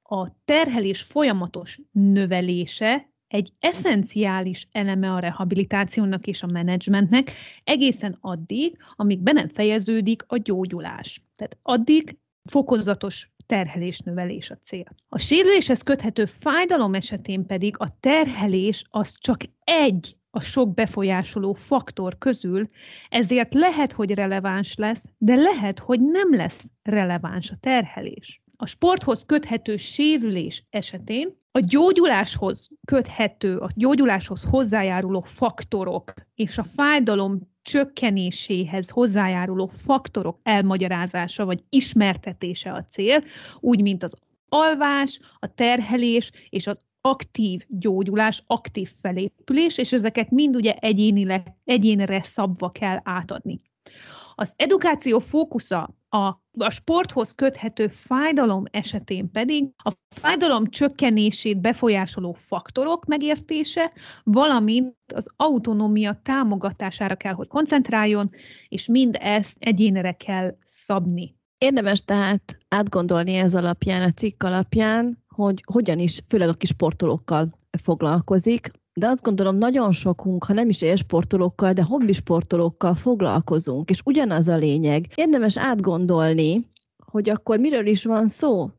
a 0.04 0.28
terhelés 0.46 1.02
folyamatos 1.02 1.80
növelése 1.92 3.10
egy 3.28 3.52
eszenciális 3.60 4.68
eleme 4.72 5.14
a 5.14 5.20
rehabilitációnak 5.20 6.28
és 6.28 6.44
a 6.44 6.48
menedzsmentnek 6.48 7.32
egészen 7.64 8.18
addig, 8.22 8.78
amíg 8.96 9.20
be 9.20 9.32
nem 9.32 9.48
fejeződik 9.48 10.24
a 10.28 10.38
gyógyulás. 10.38 11.24
Tehát 11.36 11.58
addig 11.62 12.18
fokozatos 12.44 13.32
terhelésnövelés 13.46 14.50
a 14.50 14.58
cél. 14.64 14.96
A 15.10 15.18
sérüléshez 15.18 15.82
köthető 15.82 16.26
fájdalom 16.26 16.94
esetén 16.94 17.46
pedig 17.46 17.76
a 17.78 17.98
terhelés 18.00 18.84
az 18.90 19.16
csak 19.20 19.40
egy 19.64 20.18
a 20.30 20.40
sok 20.40 20.74
befolyásoló 20.74 21.54
faktor 21.54 22.18
közül, 22.18 22.70
ezért 23.10 23.54
lehet, 23.54 23.92
hogy 23.92 24.12
releváns 24.12 24.76
lesz, 24.76 25.06
de 25.18 25.36
lehet, 25.36 25.80
hogy 25.80 26.02
nem 26.02 26.36
lesz 26.36 26.70
releváns 26.84 27.52
a 27.52 27.58
terhelés. 27.60 28.42
A 28.58 28.66
sporthoz 28.66 29.26
köthető 29.26 29.76
sérülés 29.76 30.66
esetén 30.70 31.38
a 31.58 31.60
gyógyuláshoz 31.60 32.70
köthető, 32.86 33.58
a 33.58 33.70
gyógyuláshoz 33.76 34.44
hozzájáruló 34.44 35.22
faktorok 35.22 36.14
és 36.36 36.58
a 36.58 36.64
fájdalom 36.64 37.40
csökkenéséhez 37.62 38.90
hozzájáruló 38.90 39.68
faktorok 39.68 40.40
elmagyarázása 40.44 41.46
vagy 41.46 41.64
ismertetése 41.70 42.74
a 42.74 42.86
cél, 42.90 43.24
úgy, 43.60 43.82
mint 43.82 44.04
az 44.04 44.16
alvás, 44.50 45.20
a 45.40 45.54
terhelés 45.54 46.32
és 46.50 46.68
az 46.68 46.80
aktív 47.02 47.66
gyógyulás, 47.68 48.44
aktív 48.48 48.90
felépülés, 48.90 49.78
és 49.78 49.94
ezeket 49.94 50.32
mind 50.32 50.56
ugye 50.56 50.74
egyénileg, 50.74 51.56
egyénre 51.66 52.24
szabva 52.24 52.72
kell 52.72 53.00
átadni. 53.04 53.62
Az 54.40 54.54
edukáció 54.56 55.20
fókusza 55.20 55.96
a, 56.10 56.18
a 56.58 56.70
sporthoz 56.70 57.32
köthető 57.32 57.88
fájdalom 57.88 58.64
esetén 58.72 59.32
pedig 59.32 59.70
a 59.84 59.92
fájdalom 60.16 60.68
csökkenését 60.70 61.62
befolyásoló 61.62 62.34
faktorok 62.34 63.06
megértése, 63.06 63.92
valamint 64.24 64.96
az 65.14 65.28
autonómia 65.36 66.20
támogatására 66.24 67.16
kell, 67.16 67.34
hogy 67.34 67.48
koncentráljon, 67.48 68.30
és 68.68 68.88
mind 68.88 69.18
ezt 69.20 69.58
egyénre 69.60 70.12
kell 70.12 70.58
szabni. 70.64 71.36
Érdemes 71.58 72.02
tehát 72.02 72.58
átgondolni 72.68 73.34
ez 73.34 73.56
alapján, 73.56 74.02
a 74.02 74.12
cikk 74.12 74.44
alapján, 74.44 75.24
hogy 75.28 75.64
hogyan 75.72 76.00
is, 76.00 76.20
főleg 76.28 76.50
a 76.50 76.54
kis 76.54 76.70
sportolókkal 76.70 77.50
foglalkozik, 77.84 78.72
de 78.98 79.08
azt 79.08 79.24
gondolom 79.24 79.56
nagyon 79.56 79.92
sokunk, 79.92 80.44
ha 80.44 80.54
nem 80.54 80.70
is 80.70 80.82
élsportolókkal, 80.82 81.74
de 81.74 81.84
hobbisportolókkal 81.84 82.94
foglalkozunk, 82.94 83.90
és 83.90 84.02
ugyanaz 84.06 84.48
a 84.48 84.58
lényeg. 84.58 85.06
Érdemes 85.16 85.58
átgondolni, 85.58 86.70
hogy 87.06 87.30
akkor 87.30 87.60
miről 87.60 87.86
is 87.86 88.04
van 88.04 88.28
szó. 88.28 88.70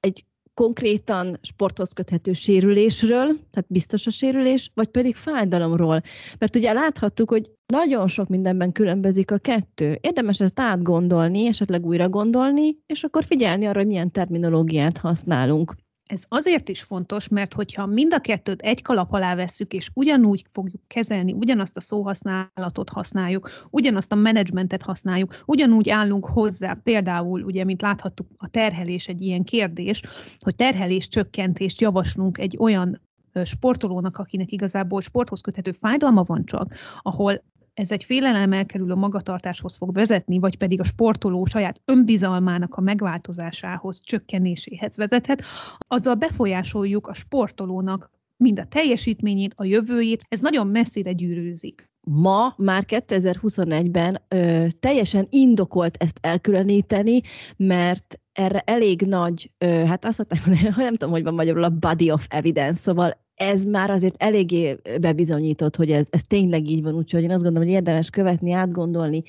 Egy 0.00 0.24
konkrétan 0.54 1.38
sporthoz 1.42 1.92
köthető 1.92 2.32
sérülésről, 2.32 3.26
tehát 3.26 3.66
biztos 3.68 4.06
a 4.06 4.10
sérülés, 4.10 4.70
vagy 4.74 4.88
pedig 4.88 5.14
fájdalomról. 5.14 6.02
Mert 6.38 6.56
ugye 6.56 6.72
láthattuk, 6.72 7.30
hogy 7.30 7.50
nagyon 7.66 8.08
sok 8.08 8.28
mindenben 8.28 8.72
különbözik 8.72 9.30
a 9.30 9.38
kettő. 9.38 9.98
Érdemes 10.00 10.40
ezt 10.40 10.60
átgondolni, 10.60 11.46
esetleg 11.46 11.86
újra 11.86 12.08
gondolni, 12.08 12.76
és 12.86 13.02
akkor 13.02 13.24
figyelni 13.24 13.66
arra, 13.66 13.78
hogy 13.78 13.86
milyen 13.86 14.10
terminológiát 14.10 14.98
használunk. 14.98 15.74
Ez 16.06 16.24
azért 16.28 16.68
is 16.68 16.82
fontos, 16.82 17.28
mert 17.28 17.54
hogyha 17.54 17.86
mind 17.86 18.14
a 18.14 18.18
kettőt 18.18 18.60
egy 18.60 18.82
kalap 18.82 19.12
alá 19.12 19.34
vesszük, 19.34 19.72
és 19.72 19.90
ugyanúgy 19.94 20.44
fogjuk 20.50 20.82
kezelni, 20.86 21.32
ugyanazt 21.32 21.76
a 21.76 21.80
szóhasználatot 21.80 22.88
használjuk, 22.88 23.50
ugyanazt 23.70 24.12
a 24.12 24.14
menedzsmentet 24.14 24.82
használjuk, 24.82 25.42
ugyanúgy 25.46 25.88
állunk 25.88 26.26
hozzá, 26.26 26.78
például, 26.82 27.42
ugye, 27.42 27.64
mint 27.64 27.82
láthattuk, 27.82 28.26
a 28.36 28.48
terhelés 28.48 29.08
egy 29.08 29.22
ilyen 29.22 29.44
kérdés, 29.44 30.02
hogy 30.38 30.56
terhelés 30.56 31.08
csökkentést 31.08 31.80
javaslunk 31.80 32.38
egy 32.38 32.56
olyan 32.58 33.00
sportolónak, 33.44 34.18
akinek 34.18 34.52
igazából 34.52 35.00
sporthoz 35.00 35.40
köthető 35.40 35.72
fájdalma 35.72 36.22
van 36.22 36.44
csak, 36.44 36.74
ahol 37.02 37.42
ez 37.76 37.90
egy 37.90 38.04
félelem 38.04 38.52
elkerülő 38.52 38.94
magatartáshoz 38.94 39.76
fog 39.76 39.92
vezetni, 39.92 40.38
vagy 40.38 40.56
pedig 40.56 40.80
a 40.80 40.84
sportoló 40.84 41.44
saját 41.44 41.80
önbizalmának 41.84 42.74
a 42.74 42.80
megváltozásához, 42.80 44.00
csökkenéséhez 44.00 44.96
vezethet, 44.96 45.42
azzal 45.78 46.14
befolyásoljuk 46.14 47.06
a 47.06 47.14
sportolónak 47.14 48.10
mind 48.36 48.58
a 48.58 48.66
teljesítményét, 48.66 49.52
a 49.56 49.64
jövőjét, 49.64 50.22
ez 50.28 50.40
nagyon 50.40 50.66
messzire 50.66 51.12
gyűrűzik. 51.12 51.90
Ma, 52.00 52.54
már 52.56 52.84
2021-ben 52.86 54.22
ö, 54.28 54.66
teljesen 54.80 55.26
indokolt 55.30 55.96
ezt 55.96 56.18
elkülöníteni, 56.20 57.20
mert 57.56 58.20
erre 58.32 58.62
elég 58.66 59.00
nagy, 59.00 59.50
ö, 59.58 59.66
hát 59.66 60.04
azt 60.04 60.18
mondtam, 60.18 60.54
hogy 60.54 60.74
nem 60.84 60.94
tudom, 60.94 61.10
hogy 61.10 61.22
van 61.22 61.34
magyarul 61.34 61.64
a 61.64 61.70
body 61.70 62.10
of 62.10 62.26
evidence, 62.28 62.78
szóval 62.78 63.25
ez 63.36 63.64
már 63.64 63.90
azért 63.90 64.22
eléggé 64.22 64.78
bebizonyított, 65.00 65.76
hogy 65.76 65.90
ez, 65.90 66.06
ez 66.10 66.22
tényleg 66.22 66.68
így 66.68 66.82
van, 66.82 66.94
úgyhogy 66.94 67.22
én 67.22 67.30
azt 67.30 67.42
gondolom, 67.42 67.68
hogy 67.68 67.76
érdemes 67.76 68.10
követni, 68.10 68.52
átgondolni, 68.52 69.22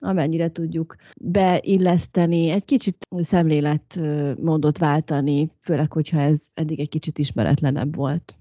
amennyire 0.00 0.50
tudjuk 0.52 0.96
beilleszteni, 1.20 2.50
egy 2.50 2.64
kicsit 2.64 3.06
szemléletmódot 3.20 4.78
váltani, 4.78 5.50
főleg, 5.60 5.92
hogyha 5.92 6.20
ez 6.20 6.44
eddig 6.54 6.80
egy 6.80 6.88
kicsit 6.88 7.18
ismeretlenebb 7.18 7.96
volt. 7.96 8.38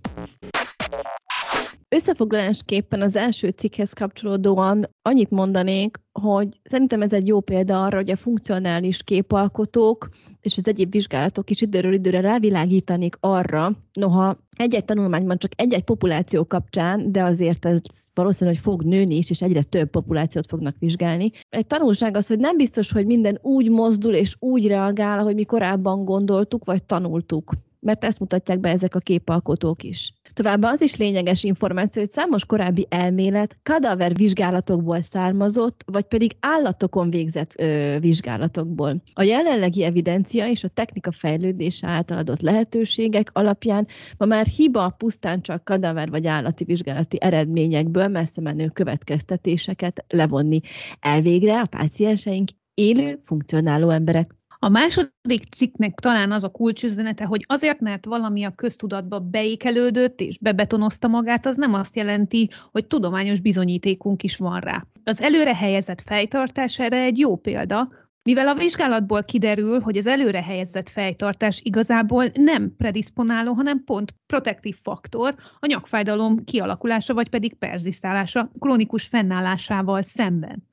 Összefoglalásképpen 1.95 3.01
az 3.01 3.15
első 3.15 3.47
cikkhez 3.47 3.93
kapcsolódóan 3.93 4.85
annyit 5.01 5.29
mondanék, 5.29 5.97
hogy 6.21 6.47
szerintem 6.63 7.01
ez 7.01 7.13
egy 7.13 7.27
jó 7.27 7.39
példa 7.39 7.83
arra, 7.83 7.97
hogy 7.97 8.11
a 8.11 8.15
funkcionális 8.15 9.03
képalkotók 9.03 10.09
és 10.41 10.57
az 10.57 10.67
egyéb 10.67 10.91
vizsgálatok 10.91 11.49
is 11.49 11.61
időről 11.61 11.93
időre 11.93 12.19
rávilágítanék 12.19 13.15
arra, 13.19 13.71
noha 13.93 14.37
egy-egy 14.55 14.85
tanulmányban 14.85 15.37
csak 15.37 15.51
egy-egy 15.55 15.83
populáció 15.83 16.45
kapcsán, 16.45 17.11
de 17.11 17.23
azért 17.23 17.65
ez 17.65 17.79
valószínű, 18.13 18.49
hogy 18.49 18.59
fog 18.59 18.83
nőni 18.83 19.15
is, 19.15 19.29
és 19.29 19.41
egyre 19.41 19.63
több 19.63 19.89
populációt 19.89 20.47
fognak 20.47 20.75
vizsgálni. 20.79 21.31
Egy 21.49 21.67
tanulság 21.67 22.17
az, 22.17 22.27
hogy 22.27 22.39
nem 22.39 22.57
biztos, 22.57 22.91
hogy 22.91 23.05
minden 23.05 23.39
úgy 23.41 23.69
mozdul 23.69 24.13
és 24.13 24.35
úgy 24.39 24.67
reagál, 24.67 25.19
ahogy 25.19 25.35
mi 25.35 25.43
korábban 25.43 26.05
gondoltuk, 26.05 26.65
vagy 26.65 26.85
tanultuk 26.85 27.53
mert 27.79 28.03
ezt 28.03 28.19
mutatják 28.19 28.59
be 28.59 28.69
ezek 28.69 28.95
a 28.95 28.99
képalkotók 28.99 29.83
is. 29.83 30.13
Továbbá 30.39 30.71
az 30.71 30.81
is 30.81 30.95
lényeges 30.95 31.43
információ, 31.43 32.01
hogy 32.01 32.11
számos 32.11 32.45
korábbi 32.45 32.85
elmélet 32.89 33.57
kadaver 33.63 34.15
vizsgálatokból 34.15 35.01
származott, 35.01 35.83
vagy 35.85 36.03
pedig 36.03 36.31
állatokon 36.39 37.09
végzett 37.09 37.53
ö, 37.57 37.97
vizsgálatokból. 37.99 39.03
A 39.13 39.23
jelenlegi 39.23 39.83
evidencia 39.83 40.47
és 40.47 40.63
a 40.63 40.67
technika 40.67 41.11
fejlődése 41.11 41.87
által 41.87 42.17
adott 42.17 42.41
lehetőségek 42.41 43.29
alapján 43.33 43.87
ma 44.17 44.25
már 44.25 44.45
hiba 44.45 44.89
pusztán 44.97 45.41
csak 45.41 45.63
kadaver 45.63 46.09
vagy 46.09 46.27
állati 46.27 46.63
vizsgálati 46.63 47.17
eredményekből 47.21 48.07
messze 48.07 48.41
menő 48.41 48.67
következtetéseket 48.67 50.05
levonni. 50.07 50.59
Elvégre 50.99 51.59
a 51.59 51.65
pácienseink 51.65 52.49
élő, 52.73 53.21
funkcionáló 53.25 53.89
emberek. 53.89 54.38
A 54.61 54.69
második 54.69 55.43
cikknek 55.55 55.99
talán 55.99 56.31
az 56.31 56.43
a 56.43 56.49
kulcsüzenete, 56.49 57.25
hogy 57.25 57.43
azért, 57.47 57.79
mert 57.79 58.05
valami 58.05 58.43
a 58.43 58.55
köztudatba 58.55 59.19
beékelődött 59.19 60.19
és 60.19 60.37
bebetonozta 60.37 61.07
magát, 61.07 61.45
az 61.45 61.55
nem 61.55 61.73
azt 61.73 61.95
jelenti, 61.95 62.49
hogy 62.71 62.87
tudományos 62.87 63.39
bizonyítékunk 63.39 64.23
is 64.23 64.37
van 64.37 64.59
rá. 64.59 64.85
Az 65.03 65.21
előre 65.21 65.55
helyezett 65.55 66.01
fejtartás 66.01 66.79
erre 66.79 67.01
egy 67.01 67.17
jó 67.17 67.35
példa, 67.35 67.89
mivel 68.29 68.47
a 68.47 68.53
vizsgálatból 68.53 69.23
kiderül, 69.23 69.79
hogy 69.79 69.97
az 69.97 70.07
előre 70.07 70.43
helyezett 70.43 70.89
fejtartás 70.89 71.61
igazából 71.63 72.31
nem 72.33 72.75
predisponáló, 72.77 73.53
hanem 73.53 73.83
pont 73.83 74.13
protektív 74.25 74.75
faktor 74.75 75.35
a 75.59 75.65
nyakfájdalom 75.65 76.43
kialakulása 76.43 77.13
vagy 77.13 77.29
pedig 77.29 77.53
perzisztálása 77.53 78.51
krónikus 78.59 79.07
fennállásával 79.07 80.01
szemben. 80.01 80.63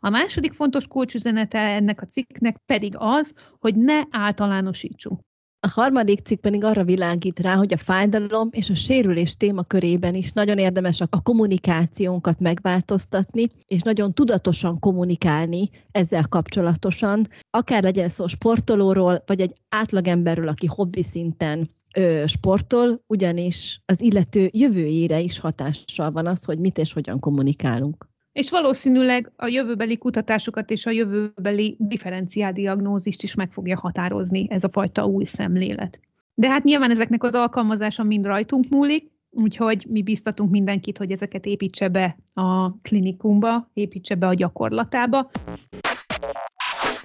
A 0.00 0.10
második 0.10 0.52
fontos 0.52 0.86
kulcsüzenete 0.86 1.58
ennek 1.58 2.00
a 2.02 2.06
cikknek 2.06 2.56
pedig 2.66 2.94
az, 2.98 3.34
hogy 3.58 3.76
ne 3.76 4.00
általánosítsunk. 4.10 5.20
A 5.66 5.70
harmadik 5.70 6.20
cikk 6.20 6.40
pedig 6.40 6.64
arra 6.64 6.84
világít 6.84 7.40
rá, 7.40 7.54
hogy 7.54 7.72
a 7.72 7.76
fájdalom 7.76 8.48
és 8.50 8.70
a 8.70 8.74
sérülés 8.74 9.36
témakörében 9.36 10.14
is 10.14 10.32
nagyon 10.32 10.58
érdemes 10.58 11.00
a 11.00 11.20
kommunikációnkat 11.22 12.40
megváltoztatni, 12.40 13.50
és 13.66 13.80
nagyon 13.80 14.12
tudatosan 14.12 14.78
kommunikálni 14.78 15.70
ezzel 15.90 16.26
kapcsolatosan, 16.28 17.28
akár 17.50 17.82
legyen 17.82 18.08
szó 18.08 18.26
sportolóról, 18.26 19.22
vagy 19.26 19.40
egy 19.40 19.54
átlagemberről, 19.68 20.48
aki 20.48 20.66
hobbi 20.66 21.02
szinten 21.02 21.70
ö, 21.96 22.22
sportol, 22.26 23.02
ugyanis 23.06 23.82
az 23.86 24.00
illető 24.00 24.50
jövőjére 24.52 25.20
is 25.20 25.38
hatással 25.38 26.10
van 26.10 26.26
az, 26.26 26.44
hogy 26.44 26.58
mit 26.58 26.78
és 26.78 26.92
hogyan 26.92 27.18
kommunikálunk. 27.18 28.11
És 28.32 28.50
valószínűleg 28.50 29.32
a 29.36 29.46
jövőbeli 29.46 29.98
kutatásokat 29.98 30.70
és 30.70 30.86
a 30.86 30.90
jövőbeli 30.90 31.76
differenciáldiagnózist 31.78 33.22
is 33.22 33.34
meg 33.34 33.52
fogja 33.52 33.78
határozni 33.78 34.46
ez 34.50 34.64
a 34.64 34.70
fajta 34.70 35.06
új 35.06 35.24
szemlélet. 35.24 36.00
De 36.34 36.48
hát 36.48 36.62
nyilván 36.62 36.90
ezeknek 36.90 37.22
az 37.22 37.34
alkalmazása 37.34 38.02
mind 38.02 38.24
rajtunk 38.24 38.68
múlik, 38.68 39.10
úgyhogy 39.30 39.86
mi 39.88 40.02
biztatunk 40.02 40.50
mindenkit, 40.50 40.98
hogy 40.98 41.10
ezeket 41.10 41.46
építse 41.46 41.88
be 41.88 42.16
a 42.34 42.80
klinikumba, 42.80 43.70
építse 43.72 44.14
be 44.14 44.26
a 44.26 44.34
gyakorlatába. 44.34 45.30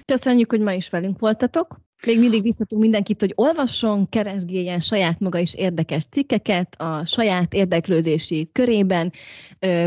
Köszönjük, 0.04 0.50
hogy 0.50 0.60
ma 0.60 0.72
is 0.72 0.90
velünk 0.90 1.18
voltatok. 1.18 1.80
Még 2.06 2.18
mindig 2.18 2.42
biztatunk 2.42 2.82
mindenkit, 2.82 3.20
hogy 3.20 3.32
olvasson, 3.34 4.06
keresgéljen 4.06 4.80
saját 4.80 5.20
maga 5.20 5.38
is 5.38 5.54
érdekes 5.54 6.04
cikkeket 6.04 6.74
a 6.80 7.04
saját 7.04 7.54
érdeklődési 7.54 8.48
körében. 8.52 9.12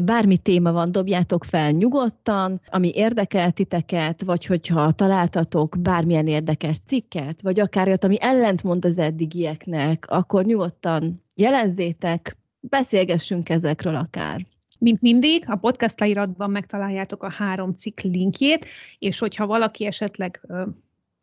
Bármi 0.04 0.38
téma 0.38 0.72
van, 0.72 0.92
dobjátok 0.92 1.44
fel 1.44 1.72
nyugodtan, 1.72 2.62
ami 2.70 2.92
érdekel 2.94 3.52
titeket, 3.52 4.24
vagy 4.24 4.46
hogyha 4.46 4.92
találtatok 4.92 5.76
bármilyen 5.80 6.28
érdekes 6.28 6.78
cikket, 6.86 7.42
vagy 7.42 7.60
akár 7.60 7.88
olyat, 7.88 8.04
ami 8.04 8.18
ellentmond 8.20 8.86
az 8.86 8.98
eddigieknek, 8.98 10.06
akkor 10.10 10.46
nyugodtan 10.46 11.24
jelezzétek, 11.36 12.38
beszélgessünk 12.60 13.50
ezekről 13.50 13.96
akár. 13.96 14.46
Mint 14.80 15.02
mindig, 15.02 15.44
a 15.48 15.56
podcast 15.56 16.00
leíratban 16.00 16.52
megtaláljátok 16.52 17.24
a 17.24 17.32
három 17.32 17.76
cikk 17.76 18.00
linkjét, 18.00 18.66
és 19.00 19.20
hogyha 19.20 19.46
valaki 19.46 19.86
esetleg 19.86 20.42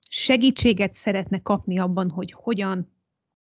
segítséget 0.08 0.92
szeretne 0.92 1.42
kapni 1.42 1.78
abban, 1.78 2.10
hogy 2.10 2.32
hogyan 2.32 2.96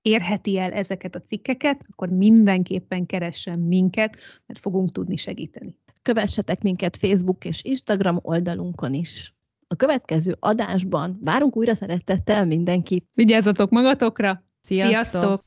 érheti 0.02 0.58
el 0.58 0.72
ezeket 0.72 1.16
a 1.16 1.20
cikkeket, 1.20 1.86
akkor 1.90 2.10
mindenképpen 2.10 3.06
keressen 3.06 3.60
minket, 3.60 4.18
mert 4.46 4.60
fogunk 4.60 4.92
tudni 4.92 5.16
segíteni. 5.16 5.78
Kövessetek 6.02 6.62
minket 6.62 6.98
Facebook 6.98 7.46
és 7.46 7.64
Instagram 7.64 8.20
oldalunkon 8.22 8.94
is. 8.94 9.34
A 9.68 9.76
következő 9.76 10.36
adásban 10.40 11.20
várunk 11.22 11.56
újra 11.56 11.76
szeretettel 11.76 12.46
mindenkit. 12.46 13.06
Vigyázzatok 13.14 13.70
magatokra! 13.70 14.44
Sziasztok! 14.62 14.92
Sziasztok! 14.92 15.44